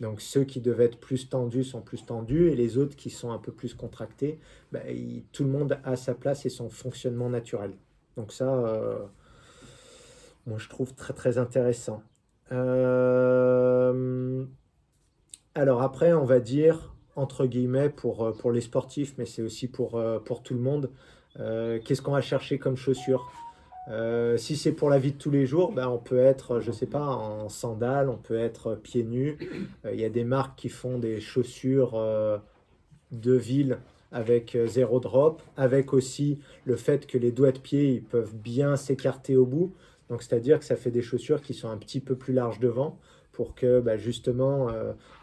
Donc 0.00 0.20
ceux 0.20 0.44
qui 0.44 0.60
devaient 0.60 0.86
être 0.86 0.98
plus 0.98 1.28
tendus 1.28 1.64
sont 1.64 1.80
plus 1.80 2.04
tendus 2.04 2.50
et 2.50 2.56
les 2.56 2.78
autres 2.78 2.96
qui 2.96 3.10
sont 3.10 3.30
un 3.30 3.38
peu 3.38 3.52
plus 3.52 3.74
contractés, 3.74 4.38
bah, 4.72 4.80
tout 5.32 5.44
le 5.44 5.50
monde 5.50 5.78
a 5.84 5.96
sa 5.96 6.14
place 6.14 6.46
et 6.46 6.50
son 6.50 6.68
fonctionnement 6.68 7.30
naturel. 7.30 7.72
Donc 8.16 8.32
ça, 8.32 8.52
euh, 8.52 8.98
moi 10.46 10.58
je 10.58 10.68
trouve 10.68 10.94
très 10.94 11.14
très 11.14 11.38
intéressant. 11.38 12.02
Euh, 12.50 14.44
alors 15.54 15.82
après, 15.82 16.12
on 16.12 16.24
va 16.24 16.40
dire, 16.40 16.92
entre 17.14 17.46
guillemets, 17.46 17.88
pour, 17.88 18.36
pour 18.38 18.52
les 18.52 18.60
sportifs, 18.60 19.14
mais 19.18 19.26
c'est 19.26 19.42
aussi 19.42 19.68
pour, 19.68 20.00
pour 20.24 20.42
tout 20.42 20.54
le 20.54 20.60
monde, 20.60 20.90
qu'est-ce 21.36 22.02
qu'on 22.02 22.12
va 22.12 22.20
chercher 22.20 22.58
comme 22.58 22.76
chaussures? 22.76 23.28
Euh, 23.88 24.36
si 24.36 24.56
c'est 24.56 24.72
pour 24.72 24.90
la 24.90 24.98
vie 24.98 25.12
de 25.12 25.18
tous 25.18 25.30
les 25.30 25.46
jours, 25.46 25.72
ben 25.72 25.88
on 25.88 25.98
peut 25.98 26.18
être, 26.18 26.60
je 26.60 26.70
sais 26.72 26.86
pas, 26.86 27.06
en 27.06 27.48
sandales, 27.48 28.10
on 28.10 28.18
peut 28.18 28.38
être 28.38 28.74
pieds 28.74 29.04
nus. 29.04 29.38
Euh, 29.84 29.92
il 29.94 30.00
y 30.00 30.04
a 30.04 30.10
des 30.10 30.24
marques 30.24 30.58
qui 30.58 30.68
font 30.68 30.98
des 30.98 31.20
chaussures 31.20 31.92
euh, 31.94 32.38
de 33.12 33.32
ville 33.32 33.78
avec 34.12 34.56
zéro 34.66 35.00
drop, 35.00 35.42
avec 35.56 35.92
aussi 35.92 36.38
le 36.64 36.76
fait 36.76 37.06
que 37.06 37.18
les 37.18 37.30
doigts 37.30 37.52
de 37.52 37.58
pied 37.58 37.92
ils 37.92 38.02
peuvent 38.02 38.34
bien 38.34 38.76
s'écarter 38.76 39.36
au 39.36 39.46
bout. 39.46 39.74
Donc 40.08 40.22
c'est-à-dire 40.22 40.58
que 40.58 40.64
ça 40.64 40.76
fait 40.76 40.90
des 40.90 41.02
chaussures 41.02 41.42
qui 41.42 41.52
sont 41.52 41.68
un 41.68 41.76
petit 41.76 42.00
peu 42.00 42.14
plus 42.14 42.32
larges 42.32 42.58
devant 42.58 42.98
pour 43.32 43.54
que 43.54 43.80
ben, 43.80 43.98
justement 43.98 44.68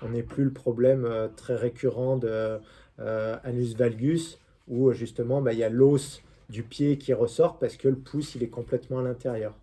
on 0.03 0.09
n'ait 0.09 0.21
plus 0.21 0.43
le 0.43 0.53
problème 0.53 1.09
très 1.35 1.55
récurrent 1.55 2.17
de 2.17 2.59
anus 2.99 3.75
valgus 3.75 4.39
où 4.67 4.91
justement 4.91 5.41
ben, 5.41 5.51
il 5.51 5.57
y 5.57 5.63
a 5.63 5.69
l'os 5.69 6.21
du 6.49 6.63
pied 6.63 6.97
qui 6.97 7.13
ressort 7.13 7.57
parce 7.59 7.77
que 7.77 7.87
le 7.87 7.95
pouce 7.95 8.35
il 8.35 8.43
est 8.43 8.49
complètement 8.49 8.99
à 8.99 9.03
l'intérieur. 9.03 9.55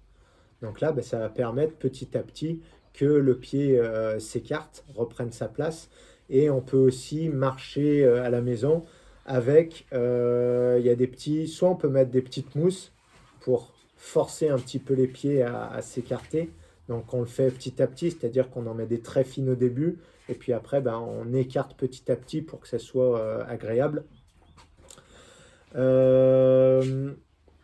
Donc 0.63 0.81
là, 0.81 0.93
ben, 0.93 1.03
ça 1.03 1.19
va 1.19 1.29
permettre 1.29 1.75
petit 1.75 2.17
à 2.17 2.23
petit 2.23 2.61
que 2.95 3.05
le 3.05 3.37
pied 3.37 3.79
euh, 3.79 4.19
s'écarte, 4.19 4.85
reprenne 4.95 5.33
sa 5.33 5.49
place. 5.49 5.91
Et 6.31 6.51
on 6.51 6.61
peut 6.61 6.79
aussi 6.79 7.29
marcher 7.29 8.05
euh, 8.05 8.25
à 8.25 8.31
la 8.31 8.41
maison 8.41 8.85
avec, 9.27 9.87
euh, 9.93 10.77
il 10.81 10.87
y 10.87 10.91
a 10.91 10.95
des 10.95 11.07
petits, 11.07 11.49
soit 11.49 11.69
on 11.69 11.77
peut 11.77 11.89
mettre 11.89 12.11
des 12.11 12.23
petites 12.23 12.55
mousses 12.55 12.93
pour 13.41 13.73
forcer 13.97 14.49
un 14.49 14.59
petit 14.59 14.79
peu 14.79 14.95
les 14.95 15.07
pieds 15.07 15.43
à, 15.43 15.81
s'écarter. 15.81 16.51
Donc 16.89 17.15
on 17.15 17.21
le 17.21 17.27
fait 17.27 17.51
petit 17.51 17.81
à 17.81 17.87
petit, 17.87 18.11
c'est-à-dire 18.11 18.51
qu'on 18.51 18.67
en 18.67 18.75
met 18.75 18.87
des 18.87 19.01
très 19.01 19.23
fines 19.23 19.49
au 19.49 19.55
début, 19.55 19.99
et 20.29 20.35
puis 20.35 20.53
après 20.53 20.81
ben, 20.81 20.99
on 20.99 21.33
écarte 21.35 21.77
petit 21.77 22.11
à 22.11 22.17
petit 22.17 22.43
pour 22.43 22.61
que 22.61 22.67
ça 22.67 22.81
soit 22.81 23.45
agréable. 23.45 24.05
Euh, 25.75 27.13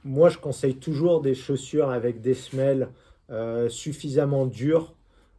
moi, 0.05 0.29
je 0.29 0.39
conseille 0.39 0.77
toujours 0.77 1.21
des 1.21 1.35
chaussures 1.35 1.91
avec 1.91 2.21
des 2.21 2.35
semelles 2.35 2.89
euh, 3.31 3.69
suffisamment 3.69 4.47
dures 4.47 4.95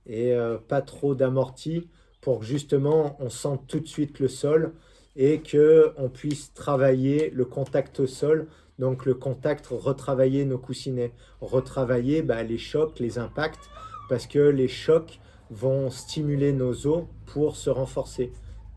et 0.05 0.33
euh, 0.33 0.57
pas 0.57 0.81
trop 0.81 1.15
d'amorti 1.15 1.89
pour 2.21 2.39
que 2.39 2.45
justement 2.45 3.15
on 3.19 3.29
sente 3.29 3.65
tout 3.67 3.79
de 3.79 3.87
suite 3.87 4.19
le 4.19 4.27
sol 4.27 4.73
et 5.15 5.39
que 5.39 5.93
on 5.97 6.09
puisse 6.09 6.53
travailler 6.53 7.31
le 7.31 7.45
contact 7.45 7.99
au 7.99 8.07
sol. 8.07 8.47
Donc 8.77 9.05
le 9.05 9.13
contact, 9.13 9.67
retravailler 9.67 10.45
nos 10.45 10.57
coussinets, 10.57 11.13
retravailler 11.41 12.21
bah, 12.21 12.43
les 12.43 12.57
chocs, 12.57 12.99
les 12.99 13.17
impacts, 13.17 13.69
parce 14.07 14.27
que 14.27 14.39
les 14.39 14.67
chocs 14.67 15.19
vont 15.49 15.89
stimuler 15.89 16.53
nos 16.53 16.87
os 16.87 17.05
pour 17.25 17.55
se 17.55 17.69
renforcer. 17.69 18.31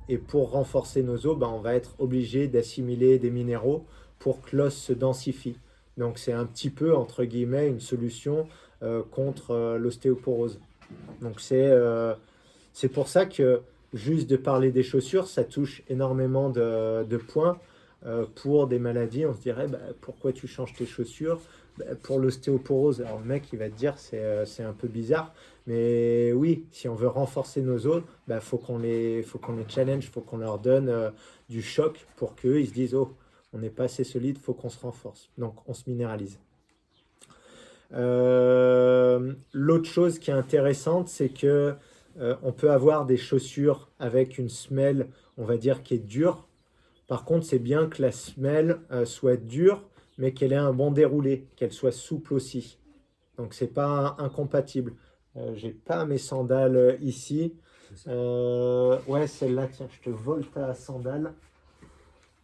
Et 0.08 0.18
pour 0.18 0.50
renforcer 0.50 1.02
nos 1.02 1.26
os, 1.26 1.38
ben, 1.38 1.48
on 1.48 1.60
va 1.60 1.74
être 1.74 1.94
obligé 1.98 2.48
d'assimiler 2.48 3.18
des 3.18 3.30
minéraux 3.30 3.84
pour 4.18 4.40
que 4.40 4.56
l'os 4.56 4.74
se 4.74 4.92
densifie. 4.92 5.56
Donc 5.96 6.18
c'est 6.18 6.32
un 6.32 6.46
petit 6.46 6.70
peu, 6.70 6.94
entre 6.94 7.24
guillemets, 7.24 7.68
une 7.68 7.80
solution 7.80 8.46
euh, 8.82 9.02
contre 9.10 9.52
euh, 9.52 9.78
l'ostéoporose. 9.78 10.58
Donc 11.20 11.40
euh, 11.52 12.14
c'est 12.72 12.88
pour 12.88 13.08
ça 13.08 13.26
que 13.26 13.60
juste 13.92 14.28
de 14.28 14.36
parler 14.36 14.70
des 14.70 14.82
chaussures, 14.82 15.26
ça 15.26 15.44
touche 15.44 15.82
énormément 15.88 16.50
de, 16.50 17.16
points. 17.28 17.58
pour 18.34 18.66
des 18.66 18.78
maladies, 18.78 19.26
on 19.26 19.34
se 19.34 19.40
dirait 19.40 19.68
bah, 19.68 19.78
pourquoi 20.00 20.32
tu 20.32 20.46
changes 20.46 20.72
tes 20.74 20.86
chaussures? 20.86 21.40
Bah, 21.78 21.84
Pour 22.02 22.18
l'ostéoporose, 22.18 23.02
alors 23.02 23.20
le 23.20 23.26
mec 23.26 23.52
il 23.52 23.58
va 23.58 23.68
te 23.68 23.76
dire 23.76 23.94
c'est 23.98 24.62
un 24.62 24.72
peu 24.72 24.88
bizarre, 24.88 25.34
mais 25.66 26.32
oui, 26.32 26.66
si 26.72 26.88
on 26.88 26.94
veut 26.94 27.08
renforcer 27.08 27.62
nos 27.62 27.86
os, 27.86 28.02
il 28.04 28.28
bah, 28.28 28.40
faut 28.40 28.58
qu'on 28.58 28.78
les, 28.78 29.22
faut 29.22 29.38
qu'on 29.38 29.56
les 29.56 29.68
challenge, 29.68 30.10
faut 30.10 30.20
qu'on 30.20 30.38
leur 30.38 30.58
donne 30.58 30.88
euh, 30.88 31.10
du 31.48 31.62
choc 31.62 32.06
pour 32.16 32.34
qu'eux, 32.34 32.60
ils 32.60 32.68
se 32.68 32.74
disent, 32.74 32.94
oh, 32.94 33.14
on 33.52 33.58
n'est 33.58 33.70
pas 33.70 33.84
assez 33.84 34.04
solide, 34.04 34.38
faut 34.38 34.54
qu'on 34.54 34.70
se 34.70 34.80
renforce. 34.80 35.30
Donc, 35.38 35.56
on 35.68 35.74
se 35.74 35.88
minéralise. 35.88 36.38
Euh, 37.92 39.34
l'autre 39.52 39.88
chose 39.88 40.18
qui 40.18 40.30
est 40.30 40.34
intéressante, 40.34 41.08
c'est 41.08 41.28
que 41.28 41.74
euh, 42.18 42.36
on 42.42 42.52
peut 42.52 42.70
avoir 42.70 43.06
des 43.06 43.16
chaussures 43.16 43.90
avec 43.98 44.38
une 44.38 44.48
semelle, 44.48 45.08
on 45.38 45.44
va 45.44 45.56
dire, 45.58 45.82
qui 45.82 45.94
est 45.94 45.98
dure. 45.98 46.48
Par 47.06 47.24
contre, 47.24 47.44
c'est 47.46 47.58
bien 47.58 47.86
que 47.88 48.02
la 48.02 48.10
semelle 48.10 48.80
soit 49.04 49.36
dure, 49.36 49.82
mais 50.16 50.32
qu'elle 50.32 50.52
ait 50.52 50.56
un 50.56 50.72
bon 50.72 50.90
déroulé, 50.90 51.46
qu'elle 51.56 51.72
soit 51.72 51.92
souple 51.92 52.32
aussi. 52.32 52.78
Donc, 53.36 53.54
c'est 53.54 53.72
pas 53.72 54.16
incompatible. 54.18 54.94
Euh, 55.36 55.54
j'ai 55.56 55.70
pas 55.70 56.04
mes 56.04 56.18
sandales 56.18 56.76
euh, 56.76 56.96
ici. 57.00 57.54
Euh, 58.06 58.98
ouais, 59.06 59.26
celle-là, 59.26 59.68
tiens, 59.70 59.88
je 59.90 60.10
te 60.10 60.10
vole 60.10 60.46
ta 60.46 60.74
sandale. 60.74 61.32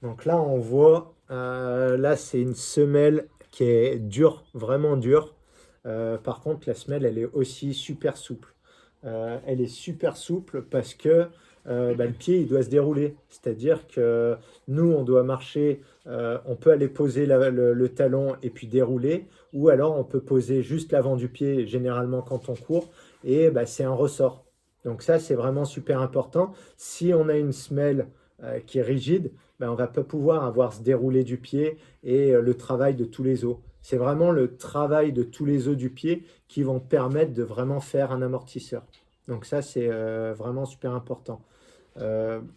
Donc 0.02 0.24
là, 0.24 0.40
on 0.40 0.58
voit, 0.58 1.14
là, 1.28 2.16
c'est 2.16 2.40
une 2.40 2.54
semelle 2.54 3.26
qui 3.50 3.64
est 3.64 3.98
dure, 3.98 4.44
vraiment 4.54 4.96
dure. 4.96 5.34
par 5.82 6.40
contre, 6.40 6.68
la 6.68 6.74
semelle, 6.74 7.04
elle 7.04 7.18
est 7.18 7.24
aussi 7.24 7.74
super 7.74 8.16
souple. 8.16 8.54
elle 9.02 9.60
est 9.60 9.66
super 9.66 10.16
souple 10.16 10.62
parce 10.62 10.94
que 10.94 11.28
bah, 11.68 12.06
le 12.06 12.12
pied, 12.12 12.38
il 12.40 12.48
doit 12.48 12.62
se 12.62 12.70
dérouler. 12.70 13.14
C'est-à-dire 13.28 13.86
que 13.86 14.36
nous, 14.66 14.90
on 14.90 15.04
doit 15.04 15.22
marcher, 15.22 15.82
on 16.06 16.56
peut 16.56 16.70
aller 16.70 16.88
poser 16.88 17.26
le, 17.26 17.88
talon 17.88 18.36
et 18.42 18.50
puis 18.50 18.66
dérouler, 18.66 19.26
ou 19.52 19.68
alors 19.68 19.98
on 19.98 20.04
peut 20.04 20.20
poser 20.20 20.62
juste 20.62 20.92
l'avant 20.92 21.16
du 21.16 21.28
pied, 21.28 21.66
généralement 21.66 22.22
quand 22.22 22.48
on 22.48 22.54
court, 22.54 22.88
et 23.22 23.50
bah, 23.50 23.66
c'est 23.66 23.84
un 23.84 23.92
ressort. 23.92 24.48
Donc 24.84 25.02
ça, 25.02 25.18
c'est 25.18 25.34
vraiment 25.34 25.64
super 25.64 26.00
important. 26.00 26.52
Si 26.76 27.12
on 27.12 27.28
a 27.28 27.36
une 27.36 27.52
semelle 27.52 28.08
euh, 28.42 28.60
qui 28.60 28.78
est 28.78 28.82
rigide, 28.82 29.32
bah, 29.58 29.70
on 29.70 29.74
va 29.74 29.88
pas 29.88 30.04
pouvoir 30.04 30.44
avoir 30.44 30.72
ce 30.72 30.82
déroulé 30.82 31.24
du 31.24 31.38
pied 31.38 31.78
et 32.04 32.32
euh, 32.32 32.40
le 32.40 32.54
travail 32.54 32.94
de 32.94 33.04
tous 33.04 33.24
les 33.24 33.44
os. 33.44 33.56
C'est 33.82 33.96
vraiment 33.96 34.30
le 34.30 34.56
travail 34.56 35.12
de 35.12 35.22
tous 35.22 35.44
les 35.44 35.68
os 35.68 35.76
du 35.76 35.90
pied 35.90 36.24
qui 36.46 36.62
vont 36.62 36.80
permettre 36.80 37.32
de 37.32 37.42
vraiment 37.42 37.80
faire 37.80 38.12
un 38.12 38.22
amortisseur. 38.22 38.84
Donc 39.26 39.44
ça, 39.44 39.60
c'est 39.60 39.88
euh, 39.90 40.34
vraiment 40.36 40.64
super 40.64 40.94
important. 40.94 41.42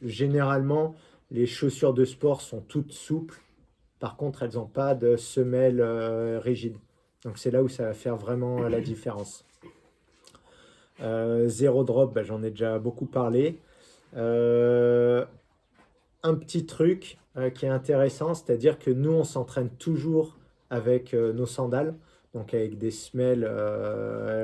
Généralement, 0.02 0.96
les 1.32 1.46
chaussures 1.46 1.94
de 1.94 2.06
sport 2.06 2.42
sont 2.42 2.62
toutes 2.62 2.92
souples 2.92 3.42
par 4.02 4.18
contre, 4.18 4.42
elles 4.42 4.56
n'ont 4.56 4.66
pas 4.66 4.96
de 4.96 5.16
semelle 5.16 5.80
euh, 5.80 6.40
rigide. 6.40 6.76
Donc 7.24 7.38
c'est 7.38 7.52
là 7.52 7.62
où 7.62 7.70
ça 7.70 7.84
va 7.84 7.94
faire 7.94 8.18
vraiment 8.18 8.68
la 8.68 8.82
différence. 8.82 9.46
Euh, 11.02 11.48
zéro 11.48 11.84
drop, 11.84 12.12
ben, 12.12 12.24
j'en 12.24 12.42
ai 12.42 12.50
déjà 12.50 12.80
beaucoup 12.80 13.06
parlé. 13.06 13.60
Euh, 14.18 15.24
un 16.24 16.34
petit 16.34 16.66
truc 16.66 17.20
qui 17.54 17.66
est 17.66 17.70
intéressant, 17.70 18.34
c'est-à-dire 18.34 18.80
que 18.80 18.90
nous, 18.90 19.12
on 19.12 19.24
s'entraîne 19.24 19.70
toujours 19.70 20.36
avec 20.72 21.14
nos 21.14 21.46
sandales, 21.46 21.94
donc 22.34 22.54
avec 22.54 22.78
des 22.78 22.92
semelles 22.92 23.48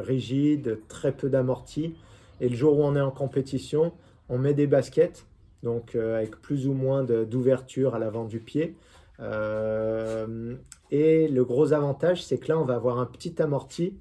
rigides, 0.05 0.79
très 0.87 1.11
peu 1.11 1.29
d'amorti. 1.29 1.95
Et 2.39 2.47
le 2.47 2.55
jour 2.55 2.77
où 2.77 2.83
on 2.83 2.95
est 2.95 3.01
en 3.01 3.11
compétition, 3.11 3.91
on 4.29 4.37
met 4.37 4.53
des 4.53 4.67
baskets, 4.67 5.25
donc 5.63 5.95
avec 5.95 6.41
plus 6.41 6.67
ou 6.67 6.73
moins 6.73 7.03
d'ouverture 7.03 7.95
à 7.95 7.99
l'avant 7.99 8.25
du 8.25 8.39
pied. 8.39 8.75
Euh, 9.19 10.55
et 10.91 11.27
le 11.27 11.43
gros 11.43 11.73
avantage, 11.73 12.23
c'est 12.23 12.37
que 12.37 12.49
là, 12.49 12.59
on 12.59 12.65
va 12.65 12.75
avoir 12.75 12.99
un 12.99 13.05
petit 13.05 13.41
amorti 13.41 13.95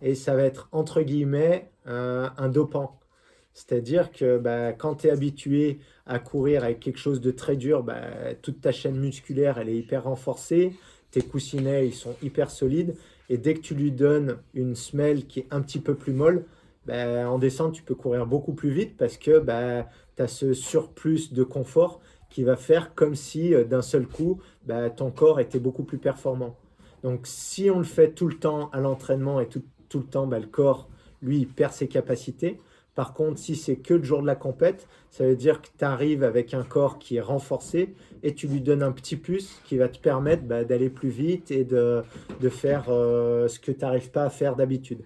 et 0.00 0.14
ça 0.14 0.34
va 0.34 0.42
être 0.42 0.68
entre 0.72 1.02
guillemets 1.02 1.70
un 1.86 2.48
dopant. 2.48 2.98
C'est-à-dire 3.54 4.10
que 4.10 4.36
bah, 4.36 4.72
quand 4.72 4.96
tu 4.96 5.06
es 5.06 5.10
habitué 5.10 5.78
à 6.06 6.18
courir 6.18 6.64
avec 6.64 6.80
quelque 6.80 6.98
chose 6.98 7.20
de 7.20 7.30
très 7.30 7.56
dur, 7.56 7.84
bah, 7.84 8.34
toute 8.42 8.60
ta 8.60 8.72
chaîne 8.72 8.98
musculaire, 8.98 9.58
elle 9.58 9.68
est 9.68 9.76
hyper 9.76 10.04
renforcée, 10.04 10.74
tes 11.12 11.22
coussinets, 11.22 11.86
ils 11.86 11.94
sont 11.94 12.16
hyper 12.20 12.50
solides, 12.50 12.96
et 13.30 13.38
dès 13.38 13.54
que 13.54 13.60
tu 13.60 13.74
lui 13.76 13.92
donnes 13.92 14.38
une 14.54 14.74
semelle 14.74 15.26
qui 15.26 15.40
est 15.40 15.46
un 15.52 15.62
petit 15.62 15.78
peu 15.78 15.94
plus 15.94 16.12
molle, 16.12 16.44
bah, 16.86 17.30
en 17.30 17.38
descente, 17.38 17.72
tu 17.72 17.82
peux 17.82 17.94
courir 17.94 18.26
beaucoup 18.26 18.52
plus 18.52 18.70
vite 18.70 18.96
parce 18.96 19.16
que 19.16 19.42
tu 19.42 20.22
as 20.22 20.28
ce 20.28 20.52
surplus 20.52 21.32
de 21.32 21.42
confort 21.42 22.00
qui 22.34 22.42
va 22.42 22.56
faire 22.56 22.94
comme 22.94 23.14
si 23.14 23.54
euh, 23.54 23.64
d'un 23.64 23.82
seul 23.82 24.06
coup, 24.06 24.40
bah, 24.66 24.90
ton 24.90 25.10
corps 25.10 25.40
était 25.40 25.60
beaucoup 25.60 25.84
plus 25.84 25.98
performant. 25.98 26.56
Donc 27.04 27.20
si 27.24 27.70
on 27.70 27.78
le 27.78 27.84
fait 27.84 28.10
tout 28.10 28.26
le 28.26 28.34
temps 28.34 28.70
à 28.72 28.80
l'entraînement 28.80 29.40
et 29.40 29.46
tout, 29.46 29.62
le 29.94 30.04
temps, 30.04 30.26
le 30.26 30.46
corps, 30.46 30.88
lui, 31.22 31.46
perd 31.46 31.72
ses 31.72 31.86
capacités. 31.86 32.60
Par 32.96 33.12
contre, 33.12 33.38
si 33.38 33.54
c'est 33.54 33.76
que 33.76 33.94
le 33.94 34.02
jour 34.02 34.20
de 34.20 34.26
la 34.26 34.34
compète, 34.34 34.88
ça 35.10 35.24
veut 35.24 35.36
dire 35.36 35.62
que 35.62 35.68
tu 35.78 35.84
arrives 35.84 36.24
avec 36.24 36.54
un 36.54 36.64
corps 36.64 36.98
qui 36.98 37.16
est 37.16 37.20
renforcé 37.20 37.94
et 38.22 38.34
tu 38.34 38.48
lui 38.48 38.60
donnes 38.60 38.82
un 38.82 38.92
petit 38.92 39.16
plus 39.16 39.60
qui 39.64 39.76
va 39.76 39.88
te 39.88 39.98
permettre 39.98 40.44
d'aller 40.44 40.90
plus 40.90 41.08
vite 41.08 41.50
et 41.50 41.64
de, 41.64 42.02
faire 42.50 42.86
euh, 42.88 43.48
ce 43.48 43.60
que 43.60 43.70
tu 43.70 43.80
n'arrives 43.80 44.10
pas 44.10 44.24
à 44.24 44.30
faire 44.30 44.56
d'habitude. 44.56 45.04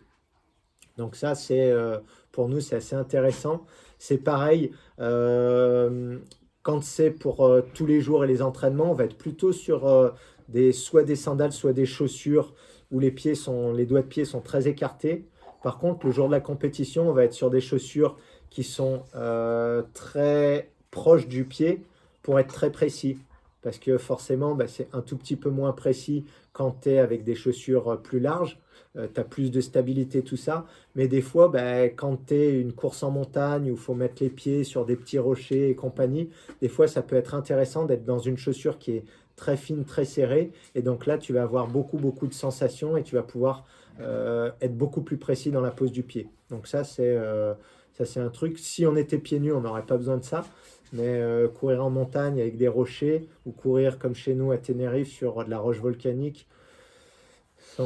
Donc 0.99 1.17
ça, 1.17 1.35
c'est 1.35 1.71
euh, 1.71 1.99
pour 2.33 2.49
nous, 2.49 2.61
c'est 2.61 2.77
assez 2.77 2.95
intéressant. 2.95 3.65
C'est 3.99 4.19
pareil, 4.19 4.73
euh, 5.01 6.19
quand 6.63 6.83
c'est 6.83 7.11
pour 7.11 7.51
tous 7.75 7.87
les 7.87 8.03
jours 8.03 8.25
et 8.25 8.27
les 8.27 8.43
entraînements, 8.43 8.91
on 8.91 8.95
va 8.95 9.05
être 9.05 9.17
plutôt 9.17 9.53
sur 9.53 10.13
des, 10.49 10.73
soit 10.73 11.03
des 11.03 11.17
sandales, 11.17 11.53
soit 11.53 11.73
des 11.73 11.87
chaussures 11.87 12.53
où 12.91 13.01
les, 13.01 13.11
pieds 13.11 13.35
sont, 13.35 13.73
les 13.73 13.87
doigts 13.87 14.03
de 14.03 14.07
pied 14.07 14.27
sont 14.27 14.41
très 14.41 14.69
écartés 14.69 15.27
par 15.63 15.79
contre, 15.79 16.07
le 16.07 16.13
jour 16.13 16.29
de 16.29 16.33
la 16.33 16.41
compétition, 16.41 17.09
on 17.09 17.13
va 17.13 17.25
être 17.25 17.33
sur 17.33 17.51
des 17.51 17.61
chaussures 17.61 18.17
qui 18.51 18.63
sont 18.63 19.03
euh, 19.15 19.83
très 19.93 20.71
proches 20.91 21.27
du 21.27 21.45
pied 21.45 21.83
pour 22.23 22.39
être 22.39 22.53
très 22.53 22.71
précis. 22.71 23.19
Parce 23.63 23.79
que 23.79 23.99
forcément, 23.99 24.55
bah, 24.55 24.69
c'est 24.69 24.89
un 24.93 25.03
tout 25.03 25.17
petit 25.17 25.37
peu 25.37 25.51
moins 25.51 25.73
précis 25.73 26.25
quand 26.53 26.83
tu 26.83 26.91
es 26.91 26.99
avec 26.99 27.25
des 27.25 27.35
chaussures 27.35 27.89
euh, 27.89 27.97
plus 27.97 28.21
larges. 28.21 28.61
Euh, 28.97 29.07
tu 29.13 29.21
as 29.21 29.25
plus 29.25 29.51
de 29.51 29.61
stabilité, 29.61 30.23
tout 30.23 30.37
ça. 30.37 30.67
Mais 30.95 31.09
des 31.09 31.21
fois, 31.21 31.49
bah, 31.49 31.85
quand 31.85 32.27
tu 32.27 32.35
es 32.35 32.61
une 32.61 32.73
course 32.73 33.03
en 33.03 33.11
montagne 33.11 33.71
où 33.71 33.75
il 33.75 33.81
faut 33.81 33.95
mettre 33.95 34.23
les 34.23 34.31
pieds 34.31 34.65
sur 34.65 34.85
des 34.85 34.97
petits 34.97 35.19
rochers 35.19 35.71
et 35.71 35.75
compagnie, 35.75 36.31
des 36.61 36.69
fois, 36.69 36.89
ça 36.89 37.03
peut 37.03 37.17
être 37.17 37.35
intéressant 37.35 37.85
d'être 37.85 38.05
dans 38.05 38.19
une 38.19 38.37
chaussure 38.37 38.79
qui 38.79 38.93
est 38.93 39.05
très 39.37 39.57
fine, 39.57 39.85
très 39.85 40.05
serrée. 40.05 40.51
Et 40.75 40.83
donc 40.83 41.07
là, 41.07 41.17
tu 41.17 41.33
vas 41.33 41.43
avoir 41.43 41.69
beaucoup, 41.69 41.97
beaucoup 41.97 42.27
de 42.27 42.35
sensations 42.35 42.97
et 42.97 43.03
tu 43.03 43.15
vas 43.15 43.23
pouvoir 43.23 43.65
euh, 44.01 44.51
être 44.61 44.77
beaucoup 44.77 45.01
plus 45.01 45.17
précis 45.17 45.51
dans 45.51 45.61
la 45.61 45.71
pose 45.71 45.93
du 45.93 46.03
pied. 46.03 46.29
Donc 46.51 46.67
ça, 46.67 46.85
c'est 46.85 47.17
euh, 47.17 47.55
ça 47.95 48.05
c'est 48.05 48.21
un 48.21 48.29
truc. 48.29 48.59
Si 48.59 48.85
on 48.87 48.97
était 48.97 49.19
pieds 49.19 49.41
nus, 49.41 49.53
on 49.53 49.63
n'aurait 49.63 49.87
pas 49.87 49.97
besoin 49.97 50.19
de 50.19 50.25
ça. 50.25 50.45
Mais 50.93 51.21
euh, 51.21 51.49
courir 51.49 51.85
en 51.85 51.91
montagne 51.91 52.41
avec 52.41 52.57
des 52.57 52.69
rochers 52.69 53.29
ou 53.45 53.53
courir 53.53 53.99
comme 53.99 54.15
chez 54.15 54.35
nous 54.35 54.53
à 54.53 54.59
Tenerife 54.59 55.11
sur 55.11 55.45
de 55.45 55.51
la 55.51 55.59
roche 55.59 55.81
volcanique 55.81 56.49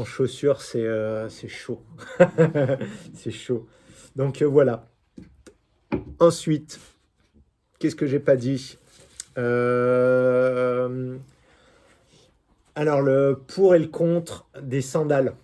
chaussures, 0.04 0.60
c'est 0.62 1.48
chaud. 1.48 1.82
c'est 3.14 3.30
chaud. 3.30 3.66
Donc 4.16 4.42
voilà. 4.42 4.88
Ensuite, 6.18 6.80
qu'est-ce 7.78 7.96
que 7.96 8.06
j'ai 8.06 8.20
pas 8.20 8.36
dit? 8.36 8.78
Alors 12.74 13.02
le 13.02 13.40
pour 13.46 13.74
et 13.74 13.78
le 13.78 13.88
contre 13.88 14.46
des 14.60 14.82
sandales 14.82 15.34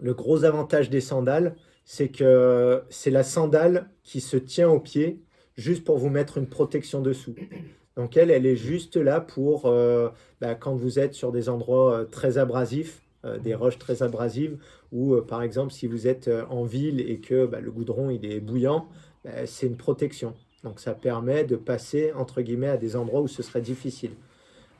le 0.00 0.14
gros 0.14 0.44
avantage 0.44 0.90
des 0.90 1.00
sandales, 1.00 1.56
c'est 1.84 2.08
que 2.08 2.82
c'est 2.90 3.10
la 3.10 3.22
sandale 3.22 3.90
qui 4.02 4.20
se 4.20 4.36
tient 4.36 4.68
au 4.68 4.80
pied 4.80 5.22
juste 5.56 5.84
pour 5.84 5.98
vous 5.98 6.10
mettre 6.10 6.38
une 6.38 6.48
protection 6.48 7.00
dessous. 7.00 7.34
Donc 7.96 8.16
elle, 8.16 8.30
elle 8.30 8.46
est 8.46 8.56
juste 8.56 8.96
là 8.96 9.20
pour 9.20 9.66
euh, 9.66 10.10
bah, 10.40 10.54
quand 10.54 10.74
vous 10.74 10.98
êtes 10.98 11.14
sur 11.14 11.32
des 11.32 11.48
endroits 11.48 11.94
euh, 11.94 12.04
très 12.04 12.38
abrasifs, 12.38 13.02
euh, 13.24 13.38
des 13.38 13.54
roches 13.54 13.78
très 13.78 14.02
abrasives, 14.02 14.58
ou 14.92 15.16
par 15.16 15.42
exemple 15.42 15.72
si 15.72 15.86
vous 15.86 16.06
êtes 16.06 16.30
en 16.50 16.64
ville 16.64 17.00
et 17.00 17.18
que 17.18 17.46
bah, 17.46 17.60
le 17.60 17.70
goudron 17.70 18.10
est 18.10 18.40
bouillant, 18.40 18.88
bah, 19.24 19.46
c'est 19.46 19.66
une 19.66 19.76
protection. 19.76 20.34
Donc 20.64 20.80
ça 20.80 20.94
permet 20.94 21.44
de 21.44 21.56
passer 21.56 22.12
entre 22.12 22.42
guillemets 22.42 22.68
à 22.68 22.76
des 22.76 22.96
endroits 22.96 23.20
où 23.20 23.28
ce 23.28 23.42
serait 23.42 23.60
difficile. 23.60 24.12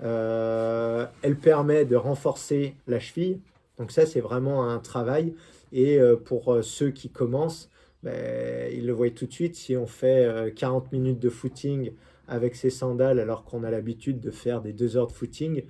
elle 0.00 1.36
permet 1.40 1.84
de 1.84 1.96
renforcer 1.96 2.74
la 2.86 3.00
cheville, 3.00 3.40
donc 3.78 3.92
ça, 3.92 4.06
c'est 4.06 4.20
vraiment 4.20 4.68
un 4.68 4.78
travail. 4.78 5.34
Et 5.72 5.98
euh, 5.98 6.16
pour 6.16 6.52
euh, 6.52 6.62
ceux 6.62 6.90
qui 6.90 7.08
commencent, 7.08 7.70
ben, 8.02 8.70
ils 8.72 8.86
le 8.86 8.92
voient 8.92 9.10
tout 9.10 9.26
de 9.26 9.32
suite. 9.32 9.56
Si 9.56 9.76
on 9.76 9.86
fait 9.86 10.52
40 10.56 10.84
euh, 10.84 10.88
minutes 10.92 11.20
de 11.20 11.30
footing 11.30 11.92
avec 12.26 12.56
ses 12.56 12.70
sandales 12.70 13.20
alors 13.20 13.44
qu'on 13.44 13.64
a 13.64 13.70
l'habitude 13.70 14.20
de 14.20 14.30
faire 14.30 14.60
des 14.60 14.72
2 14.72 14.96
heures 14.96 15.06
de 15.06 15.12
footing 15.12 15.64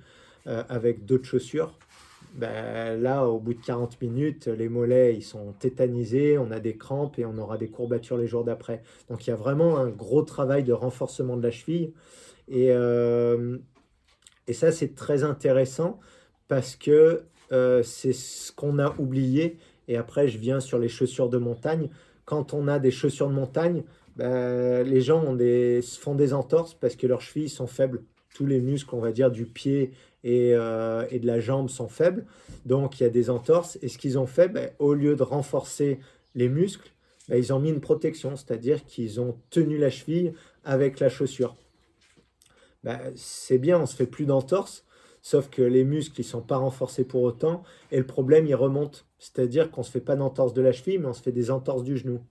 avec 0.45 1.05
d'autres 1.05 1.25
chaussures, 1.25 1.77
ben, 2.35 3.01
là, 3.01 3.25
au 3.27 3.39
bout 3.39 3.53
de 3.53 3.61
40 3.61 4.01
minutes, 4.01 4.47
les 4.47 4.69
mollets, 4.69 5.15
ils 5.15 5.23
sont 5.23 5.53
tétanisés, 5.53 6.37
on 6.37 6.51
a 6.51 6.59
des 6.59 6.77
crampes 6.77 7.17
et 7.19 7.25
on 7.25 7.37
aura 7.37 7.57
des 7.57 7.69
courbatures 7.69 8.17
les 8.17 8.27
jours 8.27 8.43
d'après. 8.43 8.81
Donc 9.09 9.25
il 9.25 9.29
y 9.29 9.33
a 9.33 9.35
vraiment 9.35 9.77
un 9.77 9.89
gros 9.89 10.21
travail 10.21 10.63
de 10.63 10.73
renforcement 10.73 11.37
de 11.37 11.43
la 11.43 11.51
cheville. 11.51 11.93
Et, 12.47 12.69
et 14.47 14.53
ça, 14.53 14.71
c'est 14.71 14.95
très 14.95 15.23
intéressant 15.23 15.99
parce 16.47 16.75
que 16.75 17.23
euh, 17.51 17.83
c'est 17.83 18.13
ce 18.13 18.51
qu'on 18.51 18.79
a 18.79 18.95
oublié. 18.99 19.57
Et 19.87 19.95
après, 19.95 20.27
je 20.27 20.37
viens 20.37 20.59
sur 20.59 20.79
les 20.79 20.89
chaussures 20.89 21.29
de 21.29 21.37
montagne. 21.37 21.89
Quand 22.25 22.53
on 22.53 22.67
a 22.67 22.79
des 22.79 22.91
chaussures 22.91 23.29
de 23.29 23.33
montagne, 23.33 23.83
ben, 24.17 24.83
les 24.83 25.01
gens 25.01 25.23
ont 25.23 25.37
font 25.83 26.15
des 26.15 26.33
entorses 26.33 26.73
parce 26.73 26.95
que 26.95 27.07
leurs 27.07 27.21
chevilles 27.21 27.49
sont 27.49 27.67
faibles. 27.67 28.03
Tous 28.35 28.45
les 28.45 28.59
muscles, 28.59 28.93
on 28.93 28.99
va 28.99 29.11
dire, 29.11 29.31
du 29.31 29.45
pied 29.45 29.91
et, 30.23 30.53
euh, 30.53 31.05
et 31.11 31.19
de 31.19 31.27
la 31.27 31.39
jambe 31.39 31.69
sont 31.69 31.87
faibles. 31.87 32.25
Donc, 32.65 32.99
il 32.99 33.03
y 33.03 33.05
a 33.05 33.09
des 33.09 33.29
entorses. 33.29 33.77
Et 33.81 33.87
ce 33.87 33.97
qu'ils 33.97 34.17
ont 34.17 34.27
fait, 34.27 34.47
ben, 34.49 34.71
au 34.79 34.93
lieu 34.93 35.15
de 35.15 35.23
renforcer 35.23 35.99
les 36.35 36.49
muscles, 36.49 36.91
ben, 37.27 37.37
ils 37.37 37.53
ont 37.53 37.59
mis 37.59 37.69
une 37.69 37.81
protection, 37.81 38.35
c'est-à-dire 38.35 38.85
qu'ils 38.85 39.19
ont 39.21 39.37
tenu 39.49 39.77
la 39.77 39.89
cheville 39.89 40.33
avec 40.63 40.99
la 40.99 41.09
chaussure. 41.09 41.55
c'est 43.15 43.57
bien, 43.57 43.79
on 43.79 43.85
se 43.85 43.95
fait 43.95 44.07
plus 44.07 44.25
d'entorses, 44.25 44.85
Sauf 45.21 45.49
que 45.49 45.61
les 45.61 45.83
muscles, 45.83 46.21
ils 46.21 46.25
sont 46.25 46.41
pas 46.41 46.57
renforcés 46.57 47.03
pour 47.03 47.23
autant. 47.23 47.63
Et 47.91 47.97
le 47.97 48.05
problème, 48.05 48.47
il 48.47 48.55
remonte. 48.55 49.05
C'est-à-dire 49.17 49.69
qu'on 49.69 49.81
ne 49.81 49.85
se 49.85 49.91
fait 49.91 49.99
pas 49.99 50.15
d'entorse 50.15 50.53
de 50.53 50.61
la 50.61 50.71
cheville, 50.71 50.97
mais 50.97 51.07
on 51.07 51.13
se 51.13 51.21
fait 51.21 51.31
des 51.31 51.51
entorses 51.51 51.83
du 51.83 51.97
genou. 51.97 52.21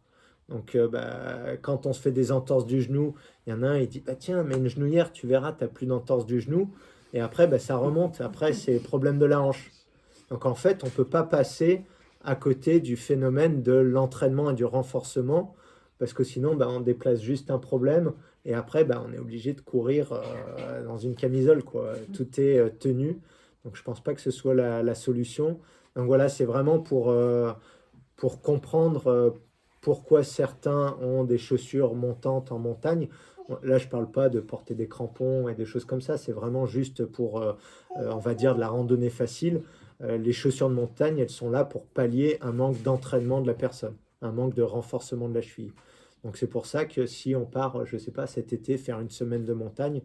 Donc, 0.48 0.74
euh, 0.74 1.56
quand 1.60 1.84
on 1.84 1.92
se 1.92 2.00
fait 2.00 2.12
des 2.12 2.32
entorses 2.32 2.64
du 2.64 2.80
genou, 2.80 3.14
il 3.46 3.50
y 3.50 3.52
en 3.52 3.62
a 3.62 3.68
un, 3.68 3.78
il 3.78 3.88
dit 3.88 4.00
bah, 4.00 4.14
Tiens, 4.14 4.42
mais 4.42 4.56
une 4.56 4.68
genouillère, 4.68 5.12
tu 5.12 5.26
verras, 5.26 5.52
tu 5.52 5.64
n'as 5.64 5.68
plus 5.68 5.86
d'entorse 5.86 6.24
du 6.24 6.40
genou. 6.40 6.70
Et 7.12 7.20
après, 7.20 7.46
bah, 7.46 7.58
ça 7.58 7.76
remonte. 7.76 8.20
Après, 8.20 8.52
c'est 8.52 8.74
le 8.74 8.80
problème 8.80 9.18
de 9.18 9.26
la 9.26 9.40
hanche. 9.40 9.70
Donc, 10.30 10.46
en 10.46 10.54
fait, 10.54 10.84
on 10.84 10.86
ne 10.86 10.92
peut 10.92 11.04
pas 11.04 11.22
passer 11.22 11.82
à 12.24 12.34
côté 12.34 12.80
du 12.80 12.96
phénomène 12.96 13.62
de 13.62 13.72
l'entraînement 13.72 14.50
et 14.50 14.54
du 14.54 14.64
renforcement, 14.64 15.54
parce 15.98 16.12
que 16.12 16.24
sinon, 16.24 16.54
bah, 16.54 16.68
on 16.68 16.80
déplace 16.80 17.20
juste 17.20 17.50
un 17.50 17.58
problème 17.58 18.12
et 18.44 18.54
après, 18.54 18.84
bah, 18.84 19.04
on 19.06 19.12
est 19.12 19.18
obligé 19.18 19.52
de 19.52 19.60
courir 19.60 20.12
euh, 20.12 20.84
dans 20.84 20.96
une 20.96 21.14
camisole. 21.14 21.62
Quoi. 21.62 21.92
Tout 22.14 22.40
est 22.40 22.58
euh, 22.58 22.70
tenu. 22.70 23.20
Donc 23.64 23.76
je 23.76 23.82
ne 23.82 23.84
pense 23.84 24.02
pas 24.02 24.14
que 24.14 24.22
ce 24.22 24.30
soit 24.30 24.54
la, 24.54 24.94
solution. 24.94 25.60
Donc 25.96 26.06
voilà, 26.06 26.30
c'est 26.30 26.46
vraiment 26.46 26.78
pour, 26.78 27.10
euh, 27.10 27.52
pour 28.16 28.40
comprendre 28.40 29.36
pourquoi 29.82 30.22
certains 30.22 30.96
ont 31.02 31.24
des 31.24 31.36
chaussures 31.36 31.94
montantes 31.94 32.52
en 32.52 32.58
montagne. 32.58 33.08
Là, 33.62 33.78
je 33.78 33.86
ne 33.86 33.90
parle 33.90 34.10
pas 34.10 34.28
de 34.28 34.40
porter 34.40 34.74
des 34.74 34.88
crampons 34.88 35.48
et 35.48 35.54
des 35.54 35.64
choses 35.64 35.84
comme 35.84 36.00
ça. 36.02 36.18
C'est 36.18 36.32
vraiment 36.32 36.66
juste 36.66 37.06
pour, 37.06 37.42
on 37.96 38.18
va 38.18 38.34
dire, 38.34 38.54
de 38.54 38.60
la 38.60 38.68
randonnée 38.68 39.08
facile. 39.08 39.62
les 40.00 40.32
chaussures 40.32 40.68
de 40.68 40.74
montagne, 40.74 41.18
elles 41.18 41.30
sont 41.30 41.48
là 41.48 41.64
pour 41.64 41.86
pallier 41.86 42.36
un 42.42 42.52
manque 42.52 42.82
d'entraînement 42.82 43.40
de 43.40 43.46
la 43.46 43.54
personne, 43.54 43.96
un 44.20 44.32
manque 44.32 44.54
de 44.54 44.62
renforcement 44.62 45.30
de 45.30 45.34
la 45.34 45.40
cheville. 45.40 45.72
Donc 46.24 46.36
c'est 46.36 46.46
pour 46.46 46.66
ça 46.66 46.84
que 46.84 47.06
si 47.06 47.34
on 47.34 47.46
part, 47.46 47.86
je 47.86 47.96
ne 47.96 48.00
sais 48.00 48.10
pas, 48.10 48.26
cet 48.26 48.52
été 48.52 48.76
faire 48.76 49.00
une 49.00 49.10
semaine 49.10 49.44
de 49.44 49.52
montagne, 49.52 50.02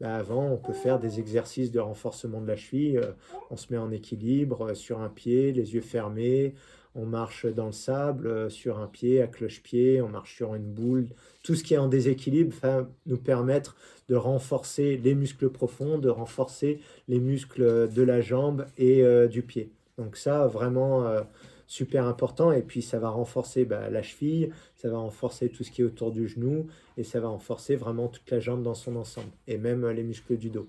bah, 0.00 0.16
avant 0.16 0.46
on 0.46 0.56
peut 0.56 0.72
faire 0.72 0.98
des 0.98 1.20
exercices 1.20 1.70
de 1.70 1.78
renforcement 1.78 2.40
de 2.40 2.48
la 2.48 2.56
cheville. 2.56 2.98
Euh, 2.98 3.12
on 3.50 3.56
se 3.56 3.72
met 3.72 3.78
en 3.78 3.92
équilibre 3.92 4.70
euh, 4.70 4.74
sur 4.74 5.00
un 5.00 5.08
pied, 5.08 5.52
les 5.52 5.74
yeux 5.74 5.80
fermés. 5.80 6.54
On 6.94 7.06
marche 7.06 7.46
dans 7.46 7.66
le 7.66 7.72
sable 7.72 8.26
euh, 8.26 8.50
sur 8.50 8.78
un 8.78 8.86
pied, 8.86 9.22
à 9.22 9.26
cloche-pied, 9.26 10.02
on 10.02 10.08
marche 10.08 10.36
sur 10.36 10.54
une 10.54 10.70
boule. 10.72 11.08
Tout 11.42 11.54
ce 11.54 11.64
qui 11.64 11.74
est 11.74 11.78
en 11.78 11.88
déséquilibre 11.88 12.54
va 12.62 12.86
nous 13.06 13.16
permettre 13.16 13.76
de 14.08 14.14
renforcer 14.14 14.98
les 15.02 15.14
muscles 15.14 15.48
profonds, 15.48 15.98
de 15.98 16.08
renforcer 16.08 16.80
les 17.08 17.18
muscles 17.18 17.88
de 17.88 18.02
la 18.02 18.20
jambe 18.20 18.66
et 18.76 19.02
du 19.28 19.42
pied. 19.42 19.70
Donc 19.96 20.16
ça, 20.16 20.46
vraiment, 20.46 21.06
super 21.72 22.06
important. 22.06 22.52
Et 22.52 22.60
puis, 22.60 22.82
ça 22.82 22.98
va 22.98 23.08
renforcer 23.08 23.64
bah, 23.64 23.88
la 23.88 24.02
cheville, 24.02 24.50
ça 24.76 24.90
va 24.90 24.98
renforcer 24.98 25.48
tout 25.48 25.64
ce 25.64 25.70
qui 25.70 25.80
est 25.80 25.84
autour 25.84 26.10
du 26.12 26.28
genou, 26.28 26.66
et 26.98 27.04
ça 27.04 27.18
va 27.18 27.28
renforcer 27.28 27.76
vraiment 27.76 28.08
toute 28.08 28.30
la 28.30 28.40
jambe 28.40 28.62
dans 28.62 28.74
son 28.74 28.96
ensemble, 28.96 29.30
et 29.48 29.56
même 29.56 29.88
les 29.88 30.02
muscles 30.02 30.36
du 30.36 30.50
dos. 30.50 30.68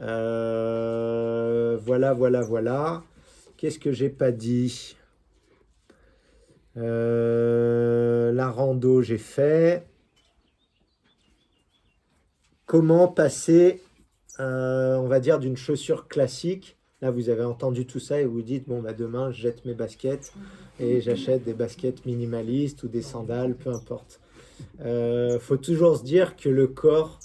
Euh, 0.00 1.78
voilà, 1.80 2.14
voilà, 2.14 2.40
voilà. 2.42 3.04
Qu'est-ce 3.64 3.78
que 3.78 3.92
j'ai 3.92 4.10
pas 4.10 4.30
dit? 4.30 4.94
Euh, 6.76 8.30
La 8.30 8.50
rando, 8.50 9.00
j'ai 9.00 9.16
fait. 9.16 9.86
Comment 12.66 13.08
passer, 13.08 13.80
euh, 14.38 14.96
on 14.96 15.08
va 15.08 15.18
dire, 15.18 15.38
d'une 15.38 15.56
chaussure 15.56 16.08
classique? 16.08 16.76
Là, 17.00 17.10
vous 17.10 17.30
avez 17.30 17.44
entendu 17.44 17.86
tout 17.86 18.00
ça 18.00 18.20
et 18.20 18.26
vous 18.26 18.42
dites, 18.42 18.68
bon, 18.68 18.82
bah, 18.82 18.92
demain, 18.92 19.32
je 19.32 19.40
jette 19.40 19.64
mes 19.64 19.72
baskets 19.72 20.34
et 20.78 21.00
j'achète 21.00 21.42
des 21.44 21.54
baskets 21.54 22.04
minimalistes 22.04 22.82
ou 22.82 22.88
des 22.88 23.00
sandales, 23.00 23.54
peu 23.54 23.70
importe. 23.70 24.20
Il 24.80 24.88
euh, 24.88 25.38
faut 25.38 25.56
toujours 25.56 25.96
se 25.96 26.04
dire 26.04 26.36
que 26.36 26.50
le 26.50 26.66
corps, 26.66 27.18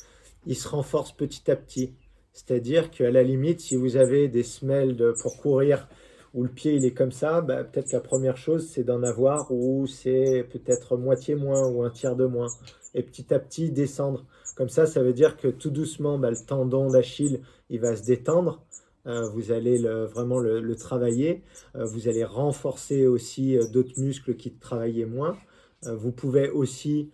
il 0.45 0.55
se 0.55 0.69
renforce 0.69 1.11
petit 1.11 1.51
à 1.51 1.57
petit. 1.57 1.95
C'est-à-dire 2.31 2.91
qu'à 2.91 3.11
la 3.11 3.23
limite, 3.23 3.59
si 3.59 3.75
vous 3.75 3.97
avez 3.97 4.29
des 4.29 4.43
semelles 4.43 4.95
pour 5.21 5.35
courir 5.35 5.89
où 6.33 6.43
le 6.43 6.49
pied 6.49 6.75
il 6.75 6.85
est 6.85 6.93
comme 6.93 7.11
ça, 7.11 7.41
bah, 7.41 7.63
peut-être 7.63 7.91
la 7.91 7.99
première 7.99 8.37
chose 8.37 8.67
c'est 8.69 8.83
d'en 8.83 9.03
avoir 9.03 9.51
où 9.51 9.87
c'est 9.87 10.47
peut-être 10.51 10.97
moitié 10.97 11.35
moins 11.35 11.67
ou 11.67 11.83
un 11.83 11.89
tiers 11.89 12.15
de 12.15 12.25
moins. 12.25 12.49
Et 12.95 13.03
petit 13.03 13.33
à 13.33 13.39
petit 13.39 13.71
descendre. 13.71 14.25
Comme 14.55 14.69
ça, 14.69 14.87
ça 14.87 15.03
veut 15.03 15.13
dire 15.13 15.37
que 15.37 15.47
tout 15.47 15.69
doucement, 15.69 16.17
bah, 16.17 16.31
le 16.31 16.37
tendon 16.37 16.89
d'Achille 16.89 17.41
il 17.69 17.79
va 17.79 17.95
se 17.95 18.03
détendre. 18.03 18.65
Euh, 19.07 19.27
vous 19.29 19.51
allez 19.51 19.77
vraiment 19.79 20.39
le, 20.39 20.75
travailler. 20.75 21.43
Euh, 21.75 21.85
vous 21.85 22.07
allez 22.07 22.23
renforcer 22.23 23.07
aussi 23.07 23.57
euh, 23.57 23.67
d'autres 23.67 23.99
muscles 23.99 24.35
qui 24.35 24.51
travaillaient 24.51 25.05
moins. 25.05 25.37
vous 25.83 26.11
pouvez 26.11 26.49
aussi 26.49 27.11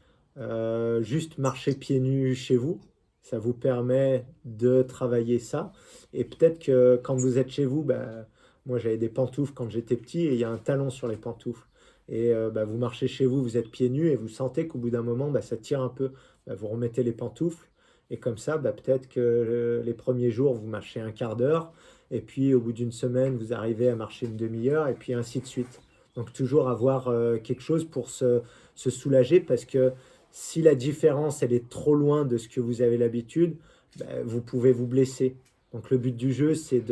juste 1.02 1.38
marcher 1.38 1.76
pieds 1.76 2.00
nus 2.00 2.36
chez 2.36 2.58
vous. 2.58 2.82
Ça 3.22 3.40
vous 3.40 3.54
permet 3.54 4.26
de 4.44 4.82
travailler 4.82 5.40
ça. 5.40 5.72
Et 6.14 6.26
peut-être 6.26 6.60
que 6.60 7.00
quand 7.04 7.16
vous 7.16 7.38
êtes 7.38 7.50
chez 7.50 7.66
vous, 7.66 7.84
bah, 7.84 8.28
moi 8.66 8.78
j'avais 8.80 8.98
des 8.98 9.10
pantoufles 9.10 9.54
quand 9.54 9.70
j'étais 9.70 9.96
petit 9.96 10.22
et 10.22 10.34
il 10.34 10.40
y 10.40 10.44
a 10.44 10.50
un 10.50 10.58
talon 10.58 10.90
sur 10.90 11.08
les 11.08 11.18
pantoufles. 11.18 11.68
Et 12.08 12.32
bah, 12.54 12.66
vous 12.66 12.78
marchez 12.78 13.08
chez 13.08 13.26
vous, 13.26 13.42
vous 13.42 13.58
êtes 13.58 13.72
pieds 13.72 13.90
nus 13.90 14.10
et 14.10 14.16
vous 14.16 14.28
sentez 14.28 14.68
qu'au 14.68 14.78
bout 14.78 14.92
d'un 14.92 15.02
moment, 15.02 15.32
bah, 15.32 15.42
ça 15.42 15.58
tire 15.58 15.82
un 15.82 15.90
peu. 15.90 16.12
vous 16.46 16.68
remettez 16.68 17.02
les 17.02 17.14
pantoufles 17.14 17.68
et 18.10 18.18
comme 18.18 18.38
ça, 18.38 18.58
bah, 18.58 18.72
peut-être 18.72 19.08
que 19.10 19.20
euh, 19.20 19.84
les 19.84 19.94
premiers 19.94 20.32
jours, 20.32 20.54
vous 20.54 20.68
marchez 20.68 21.00
un 21.00 21.12
quart 21.12 21.36
d'heure, 21.36 21.74
et 22.12 22.22
puis 22.22 22.54
au 22.54 22.60
bout 22.60 22.74
d'une 22.74 22.92
semaine, 22.92 23.36
vous 23.36 23.54
arrivez 23.54 23.90
à 23.90 23.96
marcher 23.96 24.28
une 24.28 24.38
demi-heure, 24.38 24.88
et 24.88 24.94
puis 24.94 25.14
ainsi 25.14 25.40
de 25.40 25.46
suite. 25.46 25.82
Donc 26.16 26.32
toujours 26.32 26.70
avoir 26.70 27.08
euh, 27.08 27.38
quelque 27.38 27.62
chose 27.62 27.84
pour 27.84 28.10
se, 28.10 28.42
soulager, 28.76 29.40
parce 29.40 29.66
que 29.66 29.92
si 30.32 30.62
la 30.62 30.76
différence, 30.76 31.42
elle 31.44 31.54
est 31.54 31.68
trop 31.70 31.96
loin 31.96 32.26
de 32.26 32.38
ce 32.38 32.48
que 32.48 32.60
vous 32.60 32.82
avez 32.82 32.98
l'habitude, 32.98 33.58
bah, 33.98 34.06
vous 34.24 34.42
pouvez 34.42 34.72
vous 34.72 34.88
blesser. 34.88 35.36
Donc 35.74 35.90
le 35.90 35.98
but 35.98 36.16
du 36.16 36.32
jeu, 36.32 36.54
c'est 36.54 36.84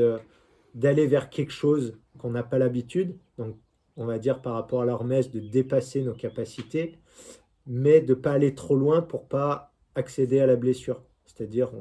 d'aller 0.73 1.07
vers 1.07 1.29
quelque 1.29 1.51
chose 1.51 1.97
qu'on 2.17 2.31
n'a 2.31 2.43
pas 2.43 2.57
l'habitude. 2.57 3.17
Donc 3.38 3.57
on 3.97 4.05
va 4.05 4.19
dire 4.19 4.41
par 4.41 4.53
rapport 4.53 4.81
à 4.81 4.86
l'hormèse, 4.86 5.29
de 5.29 5.39
dépasser 5.39 6.01
nos 6.01 6.13
capacités, 6.13 6.97
mais 7.67 8.01
de 8.01 8.13
ne 8.13 8.19
pas 8.19 8.31
aller 8.31 8.55
trop 8.55 8.75
loin 8.75 9.01
pour 9.01 9.27
pas 9.27 9.73
accéder 9.95 10.39
à 10.39 10.45
la 10.45 10.55
blessure. 10.55 11.01
C'est-à-dire, 11.25 11.71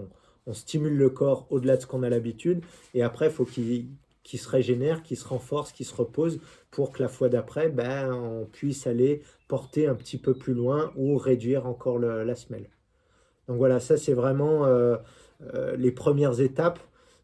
on, 0.46 0.52
stimule 0.52 0.96
le 0.96 1.08
corps 1.08 1.46
au-delà 1.50 1.76
de 1.76 1.82
ce 1.82 1.86
qu'on 1.86 2.02
a 2.02 2.08
l'habitude, 2.08 2.62
et 2.94 3.02
après, 3.02 3.30
faut 3.30 3.44
qu'il 3.44 3.88
se 4.24 4.48
régénère, 4.48 5.02
qu'il 5.02 5.16
se 5.16 5.26
renforce, 5.26 5.72
qu'il 5.72 5.86
se 5.86 5.94
repose, 5.94 6.40
pour 6.70 6.92
que 6.92 7.02
la 7.02 7.08
fois 7.08 7.28
d'après, 7.28 7.68
ben, 7.68 8.12
on 8.12 8.44
puisse 8.46 8.86
aller 8.86 9.22
porter 9.48 9.86
un 9.86 9.94
petit 9.94 10.18
peu 10.18 10.34
plus 10.34 10.54
loin 10.54 10.92
ou 10.96 11.16
réduire 11.16 11.66
encore 11.66 11.98
la 11.98 12.34
semelle. 12.34 12.68
Donc 13.48 13.58
voilà, 13.58 13.80
ça 13.80 13.96
c'est 13.96 14.14
vraiment 14.14 14.66
euh, 14.66 14.96
euh, 15.54 15.76
les 15.76 15.92
premières 15.92 16.40
étapes. 16.40 16.80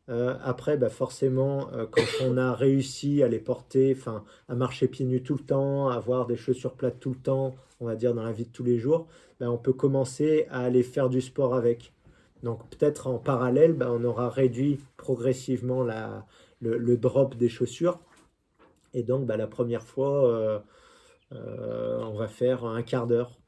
Euh, 0.08 0.36
après, 0.42 0.76
ben, 0.76 0.88
forcément, 0.88 1.68
quand 1.90 2.24
on 2.24 2.36
a 2.36 2.54
réussi 2.54 3.22
à 3.22 3.28
les 3.28 3.38
porter, 3.38 3.94
enfin, 3.96 4.24
à 4.48 4.54
marcher 4.54 4.88
pieds 4.88 5.04
nus 5.04 5.22
tout 5.22 5.34
le 5.34 5.44
temps, 5.44 5.88
à 5.88 5.96
avoir 5.96 6.26
des 6.26 6.36
chaussures 6.36 6.74
plates 6.74 6.98
tout 6.98 7.10
le 7.10 7.16
temps, 7.16 7.54
on 7.80 7.86
va 7.86 7.94
dire 7.94 8.14
dans 8.14 8.22
la 8.22 8.32
vie 8.32 8.46
de 8.46 8.52
tous 8.52 8.64
les 8.64 8.78
jours, 8.78 9.06
ben, 9.40 9.48
on 9.48 9.58
peut 9.58 9.72
commencer 9.72 10.46
à 10.50 10.60
aller 10.60 10.82
faire 10.82 11.08
du 11.08 11.20
sport 11.20 11.54
avec. 11.54 11.92
Donc 12.42 12.68
peut-être 12.70 13.06
en 13.06 13.18
parallèle, 13.18 13.72
ben, 13.72 13.90
on 13.90 14.04
aura 14.04 14.28
réduit 14.28 14.80
progressivement 14.96 15.82
la, 15.82 16.26
le, 16.60 16.96
drop 16.96 17.36
des 17.36 17.48
chaussures. 17.48 18.00
Et 18.94 19.02
donc 19.02 19.26
ben, 19.26 19.36
la 19.36 19.46
première 19.46 19.82
fois, 19.82 20.28
euh, 20.28 20.58
euh, 21.32 22.00
on 22.02 22.16
va 22.16 22.28
faire 22.28 22.64
un 22.64 22.82
quart 22.82 23.06
d'heure. 23.06 23.38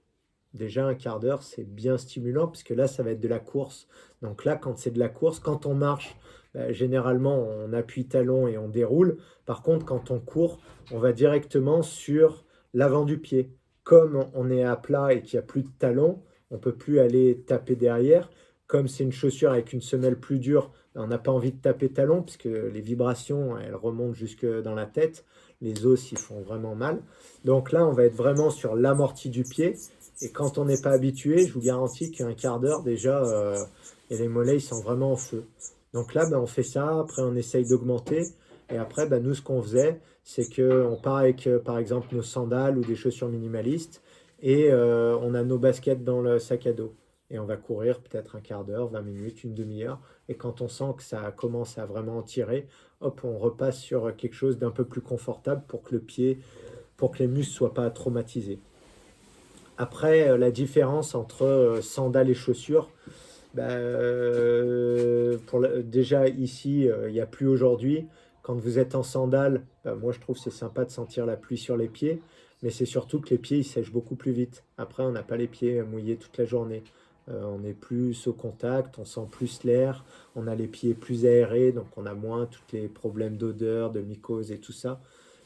Déjà 0.55 0.85
un 0.85 0.95
quart 0.95 1.21
d'heure, 1.21 1.43
c'est 1.43 1.65
bien 1.65 1.97
stimulant 1.97 2.49
puisque 2.49 2.71
là, 2.71 2.89
ça 2.89 3.03
va 3.03 3.13
être 3.13 3.21
de 3.21 3.29
la 3.29 3.39
course. 3.39 3.87
Donc 4.23 4.45
là, 4.45 4.57
quand 4.57 4.77
c'est 4.79 4.91
de 4.91 4.99
la 4.99 5.09
course, 5.09 5.39
quand 5.39 5.67
on 5.67 5.75
marche, 5.75 6.17
ben, 6.55 6.73
généralement, 6.73 7.39
on 7.39 7.73
appuie 7.73 8.07
talon 8.07 8.49
et 8.49 8.59
on 8.59 8.69
déroule. 8.69 9.19
Par 9.47 9.63
contre, 9.63 9.85
quand 9.87 10.11
on 10.11 10.21
court, 10.21 10.61
on 10.91 10.99
va 10.99 11.13
directement 11.13 11.83
sur 11.83 12.45
l'avant 12.75 13.05
du 13.05 13.19
pied 13.19 13.51
comme 13.83 14.27
on 14.35 14.51
est 14.51 14.63
à 14.63 14.77
plat 14.77 15.13
et 15.13 15.23
qu'il 15.23 15.39
n'y 15.39 15.43
a 15.43 15.47
plus 15.47 15.63
de 15.63 15.71
talon, 15.79 16.23
on 16.51 16.59
peut 16.59 16.75
plus 16.75 17.01
aller 17.01 17.43
taper 17.47 17.77
derrière. 17.77 18.31
Comme 18.67 18.87
c'est 18.87 19.03
une 19.03 19.11
chaussure 19.11 19.51
avec 19.51 19.73
une 19.73 19.81
semelle 19.81 20.19
plus 20.19 20.39
dure, 20.39 20.71
on 20.95 21.09
n'a 21.09 21.19
pas 21.19 21.33
envie 21.33 21.51
de 21.51 21.61
taper 21.61 21.89
talon 21.89 22.23
puisque 22.23 22.45
les 22.45 22.81
vibrations, 22.81 23.59
elles 23.59 23.75
remontent 23.75 24.15
jusque 24.15 24.47
dans 24.47 24.75
la 24.75 24.87
tête. 24.87 25.25
Les 25.61 25.87
os, 25.87 26.13
ils 26.13 26.19
font 26.19 26.41
vraiment 26.41 26.77
mal. 26.77 27.03
Donc 27.45 27.73
là, 27.73 27.85
on 27.85 27.93
va 27.93 28.05
être 28.05 28.15
vraiment 28.15 28.51
sur 28.51 28.77
l'amorti 28.77 29.29
du 29.29 29.43
pied. 29.43 29.77
Et 30.23 30.31
quand 30.31 30.57
on 30.59 30.67
n'est 30.67 30.81
pas 30.81 30.93
habitué, 30.93 31.47
je 31.47 31.53
vous 31.53 31.61
garantis 31.61 32.13
qu'un 32.13 32.35
quart 32.35 32.61
d'heure 32.61 32.83
déjà, 32.83 33.25
euh, 33.25 33.59
et 34.11 34.17
les 34.17 34.29
mollets, 34.29 34.57
ils 34.57 34.63
sont 34.63 34.81
vraiment 34.81 35.13
en 35.13 35.17
feu. 35.17 35.45
Donc 35.93 36.15
là, 36.15 36.29
ben, 36.29 36.39
on 36.39 36.47
fait 36.47 36.63
ça. 36.63 37.01
Après, 37.01 37.23
on 37.23 37.35
essaye 37.35 37.67
d'augmenter. 37.67 38.23
Et 38.71 38.79
après, 38.79 39.07
ben, 39.07 39.23
nous, 39.23 39.35
ce 39.35 39.43
qu'on 39.43 39.63
faisait, 39.63 40.01
c'est 40.23 40.49
qu'on 40.55 40.97
part 40.97 41.17
avec, 41.17 41.47
euh, 41.47 41.59
par 41.59 41.79
exemple, 41.79 42.15
nos 42.15 42.23
sandales 42.23 42.79
ou 42.79 42.83
des 42.83 42.97
chaussures 42.97 43.29
minimalistes 43.29 44.03
et 44.43 44.71
euh, 44.71 45.17
on 45.21 45.35
a 45.35 45.43
nos 45.43 45.59
baskets 45.59 46.05
dans 46.05 46.21
le 46.21 46.39
sac 46.39 46.67
à 46.67 46.73
dos. 46.73 46.95
Et 47.31 47.39
on 47.39 47.45
va 47.45 47.57
courir 47.57 48.01
peut-être 48.01 48.37
un 48.37 48.41
quart 48.41 48.65
d'heure, 48.65 48.89
20 48.89 49.03
minutes, 49.03 49.45
une 49.45 49.55
demi-heure. 49.55 50.01
Et 50.29 50.35
quand 50.35 50.63
on 50.63 50.69
sent 50.69 50.95
que 50.97 51.03
ça 51.03 51.31
commence 51.31 51.79
à 51.79 51.87
vraiment 51.87 52.23
tirer, 52.23 52.67
hop, 53.01 53.21
on 53.23 53.39
repasse 53.39 53.79
sur 53.79 54.17
quelque 54.17 54.35
chose 54.35 54.59
d'un 54.59 54.71
peu 54.71 54.85
plus 54.85 55.01
confortable 55.01 55.63
pour 55.69 55.83
que 55.83 55.95
le 55.95 56.01
pied, 56.01 56.41
pour 56.97 57.13
que 57.13 57.19
les 57.19 57.29
muscles 57.29 57.53
ne 57.53 57.57
soient 57.57 57.75
pas 57.75 57.89
traumatisés. 57.91 58.59
Après, 59.79 60.29
euh, 60.29 60.37
la 60.37 60.51
différence 60.51 61.15
entre 61.15 61.79
sandales 61.83 62.31
et 62.31 62.35
chaussures, 62.35 62.91
ben, 63.55 65.39
pour 65.47 65.67
déjà 65.85 66.29
ici, 66.29 66.89
il 67.07 67.13
n'y 67.13 67.21
a 67.21 67.27
plus 67.27 67.47
aujourd'hui. 67.47 68.07
Quand 68.43 68.55
vous 68.55 68.79
êtes 68.79 68.95
en 68.95 69.03
sandales, 69.03 69.63
bah, 69.85 69.95
moi 69.95 70.13
je 70.13 70.21
trouve 70.21 70.39
c'est 70.39 70.51
sympa 70.51 70.85
de 70.85 70.91
sentir 70.91 71.27
la 71.27 71.37
pluie 71.37 71.59
sur 71.59 71.77
les 71.77 71.89
pieds, 71.89 72.23
mais 72.63 72.71
c'est 72.71 72.87
surtout 72.87 73.21
que 73.21 73.31
les 73.31 73.39
pieds 73.39 73.59
ils 73.59 73.65
sèchent 73.65 73.93
beaucoup 73.93 74.17
plus 74.17 74.33
vite. 74.33 74.65
Après, 74.79 75.03
on 75.03 75.13
n'a 75.13 75.23
pas 75.23 75.37
les 75.37 75.49
pieds 75.49 75.83
mouillés 75.83 76.17
toute 76.17 76.37
la 76.39 76.45
journée. 76.45 76.83
Euh, 77.31 77.43
on 77.45 77.65
est 77.65 77.75
plus 77.75 78.27
au 78.27 78.33
contact, 78.33 78.99
on 78.99 79.05
sent 79.05 79.27
plus 79.31 79.63
l'air, 79.65 80.05
on 80.35 80.47
a 80.47 80.55
les 80.55 80.67
pieds 80.67 80.95
plus 80.95 81.27
aérés, 81.27 81.73
donc 81.73 81.87
on 81.97 82.07
a 82.07 82.15
moins 82.15 82.47
tous 82.47 82.63
les 82.73 82.89
problèmes 82.89 83.37
d'odeur, 83.37 83.91
de 83.91 84.01
mycose 84.01 84.53
et 84.53 84.59
tout 84.59 84.73
ça. 84.73 85.01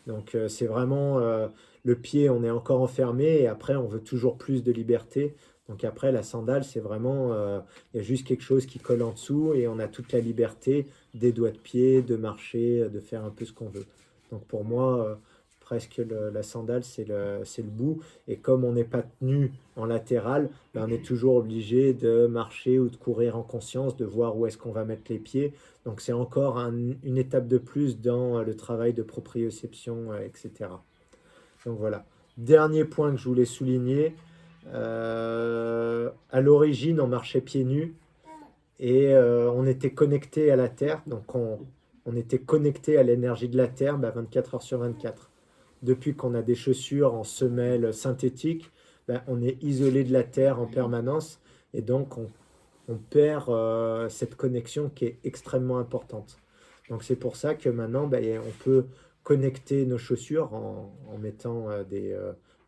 Donc 0.06 0.34
euh, 0.34 0.48
c'est 0.48 0.66
vraiment 0.66 1.18
euh, 1.18 1.48
le 1.84 1.96
pied, 1.96 2.30
on 2.30 2.44
est 2.44 2.50
encore 2.50 2.80
enfermé 2.80 3.40
et 3.40 3.46
après 3.48 3.74
on 3.74 3.86
veut 3.86 4.00
toujours 4.00 4.38
plus 4.38 4.62
de 4.62 4.72
liberté. 4.72 5.34
Donc 5.68 5.85
après, 5.85 6.12
la 6.12 6.22
sandale, 6.22 6.64
c'est 6.64 6.81
vraiment, 6.81 7.33
euh, 7.33 7.61
il 7.92 7.98
y 7.98 8.00
a 8.00 8.03
juste 8.03 8.27
quelque 8.27 8.42
chose 8.42 8.66
qui 8.66 8.79
colle 8.79 9.03
en 9.03 9.12
dessous 9.12 9.55
et 9.55 9.66
on 9.66 9.79
a 9.79 9.88
toute 9.88 10.12
la 10.12 10.20
liberté 10.20 10.87
des 11.14 11.33
doigts 11.33 11.50
de 11.50 11.59
pied, 11.59 12.03
de 12.03 12.16
marcher, 12.16 12.88
de 12.88 13.00
faire 13.00 13.24
un 13.24 13.31
peu 13.31 13.44
ce 13.44 13.53
qu'on 13.53 13.68
veut. 13.68 13.87
Donc 14.31 14.44
pour 14.44 14.64
moi, 14.64 15.07
euh, 15.07 15.14
presque 15.61 16.03
la 16.09 16.42
sandale, 16.42 16.85
c'est 16.85 17.09
le, 17.09 17.40
le 17.40 17.62
bout. 17.64 18.00
Et 18.29 18.37
comme 18.37 18.64
on 18.64 18.72
n'est 18.72 18.85
pas 18.85 19.03
tenu 19.03 19.53
en 19.77 19.87
latéral, 19.87 20.50
ben 20.74 20.87
on 20.87 20.92
est 20.92 21.05
toujours 21.05 21.37
obligé 21.37 21.94
de 21.94 22.27
marcher 22.27 22.79
ou 22.79 22.88
de 22.88 22.96
courir 22.96 23.37
en 23.37 23.42
conscience, 23.42 23.96
de 23.96 24.05
voir 24.05 24.37
où 24.37 24.46
est-ce 24.46 24.59
qu'on 24.59 24.72
va 24.72 24.85
mettre 24.85 25.05
les 25.09 25.18
pieds. 25.18 25.55
Donc 25.87 26.00
c'est 26.00 26.12
encore 26.12 26.59
une 26.59 27.16
étape 27.16 27.48
de 27.48 27.59
plus 27.59 28.00
dans 28.00 28.42
le 28.42 28.55
travail 28.55 28.92
de 28.92 29.03
proprioception, 29.03 30.12
euh, 30.12 30.20
etc. 30.20 30.70
Donc 31.64 31.79
voilà. 31.79 32.05
Dernier 32.37 32.85
point 32.85 33.12
que 33.12 33.16
je 33.16 33.29
voulais 33.29 33.44
souligner, 33.44 34.14
euh, 34.72 36.11
à 36.31 36.40
l'origine, 36.40 37.00
on 37.00 37.07
marchait 37.07 37.40
pieds 37.40 37.64
nus 37.64 37.94
et 38.79 39.14
euh, 39.14 39.50
on 39.50 39.66
était 39.66 39.90
connecté 39.90 40.50
à 40.50 40.57
la 40.57 40.68
Terre. 40.68 41.03
Donc, 41.07 41.35
on, 41.35 41.59
était 42.16 42.38
connecté 42.38 42.98
à 42.98 43.03
l'énergie 43.03 43.48
de 43.48 43.57
la 43.57 43.66
Terre 43.66 43.98
24 43.98 44.50
bah, 44.50 44.57
heures 44.57 44.62
sur 44.62 44.79
24. 44.79 45.31
Depuis 45.83 46.14
qu'on 46.14 46.35
a 46.35 46.42
des 46.42 46.55
chaussures 46.55 47.14
en 47.14 47.24
semelles 47.24 47.92
synthétiques, 47.92 48.70
bah, 49.09 49.22
on 49.27 49.42
est 49.42 49.62
isolé 49.62 50.05
de 50.05 50.12
la 50.12 50.22
Terre 50.22 50.61
en 50.61 50.66
permanence 50.66 51.40
et 51.72 51.83
donc 51.83 52.16
on, 52.16 52.31
perd 53.11 53.48
euh, 53.48 54.09
cette 54.11 54.35
connexion 54.35 54.90
qui 54.94 55.07
est 55.07 55.18
extrêmement 55.24 55.79
importante. 55.79 56.38
Donc, 56.90 57.03
c'est 57.03 57.16
pour 57.16 57.37
ça 57.37 57.55
que 57.55 57.70
maintenant, 57.70 58.07
bah, 58.07 58.18
on 58.46 58.62
peut 58.62 58.87
connecter 59.22 59.87
nos 59.87 59.96
chaussures 59.96 60.53
en 60.53 61.18
mettant 61.18 61.68
des 61.88 62.14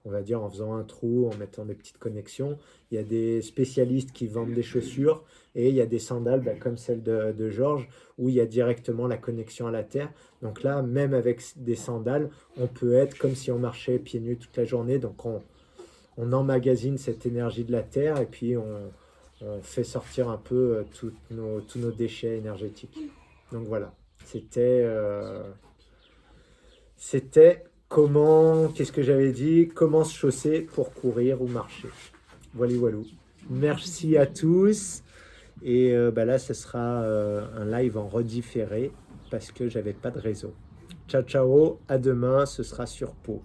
on 0.06 0.10
va 0.10 0.22
dire 0.22 0.42
en 0.42 0.48
faisant 0.48 0.74
un 0.74 0.84
trou, 0.84 1.28
en 1.28 1.36
mettant 1.36 1.64
des 1.64 1.74
petites 1.74 1.98
connexions. 1.98 2.56
Il 2.90 2.94
y 2.94 2.98
a 2.98 3.02
des 3.02 3.42
spécialistes 3.42 4.12
qui 4.12 4.28
vendent 4.28 4.54
des 4.54 4.62
chaussures 4.62 5.24
et 5.56 5.68
il 5.68 5.74
y 5.74 5.80
a 5.80 5.86
des 5.86 5.98
sandales 5.98 6.40
bah, 6.40 6.54
comme 6.54 6.76
celle 6.76 7.02
de, 7.02 7.50
Georges 7.50 7.88
où 8.16 8.28
il 8.28 8.36
y 8.36 8.40
a 8.40 8.46
directement 8.46 9.08
la 9.08 9.16
connexion 9.16 9.66
à 9.66 9.72
la 9.72 9.82
terre. 9.82 10.10
Donc 10.42 10.62
là, 10.62 10.80
même 10.82 11.12
avec 11.12 11.42
des 11.56 11.74
sandales, 11.74 12.30
on 12.56 12.68
peut 12.68 12.94
être 12.94 13.18
comme 13.18 13.34
si 13.34 13.50
on 13.50 13.58
marchait 13.58 13.98
pieds 13.98 14.20
nus 14.20 14.36
toute 14.36 14.56
la 14.56 14.64
journée. 14.64 14.98
Donc 14.98 15.26
on, 15.26 15.42
on 16.16 16.32
emmagasine 16.32 16.98
cette 16.98 17.26
énergie 17.26 17.64
de 17.64 17.72
la 17.72 17.82
terre 17.82 18.20
et 18.20 18.26
puis 18.26 18.56
on, 18.56 18.92
fait 19.60 19.84
sortir 19.84 20.30
un 20.30 20.38
peu 20.38 20.78
euh, 20.78 20.84
tous 21.66 21.78
nos 21.78 21.90
déchets 21.90 22.38
énergétiques. 22.38 22.98
Donc 23.52 23.66
voilà, 23.66 23.92
c'était... 24.24 24.80
Euh, 24.82 25.42
c'était 26.96 27.64
comment, 27.88 28.68
qu'est-ce 28.68 28.92
que 28.92 29.02
j'avais 29.02 29.32
dit, 29.32 29.68
comment 29.74 30.04
se 30.04 30.16
chausser 30.16 30.60
pour 30.60 30.92
courir 30.92 31.42
ou 31.42 31.46
marcher. 31.46 31.88
Voilà, 32.54 32.74
voilà. 32.76 32.98
Merci 33.50 34.16
à 34.16 34.26
tous. 34.26 35.02
Et 35.62 35.94
euh, 35.94 36.10
bah 36.10 36.24
là, 36.24 36.38
ce 36.38 36.54
sera 36.54 37.02
euh, 37.02 37.46
un 37.56 37.64
live 37.64 37.96
en 37.96 38.08
redifféré 38.08 38.92
parce 39.30 39.50
que 39.52 39.68
j'avais 39.68 39.94
pas 39.94 40.10
de 40.10 40.18
réseau. 40.18 40.54
Ciao 41.08 41.22
ciao, 41.22 41.78
à 41.88 41.98
demain, 41.98 42.46
ce 42.46 42.62
sera 42.62 42.86
sur 42.86 43.12
Pau. 43.14 43.42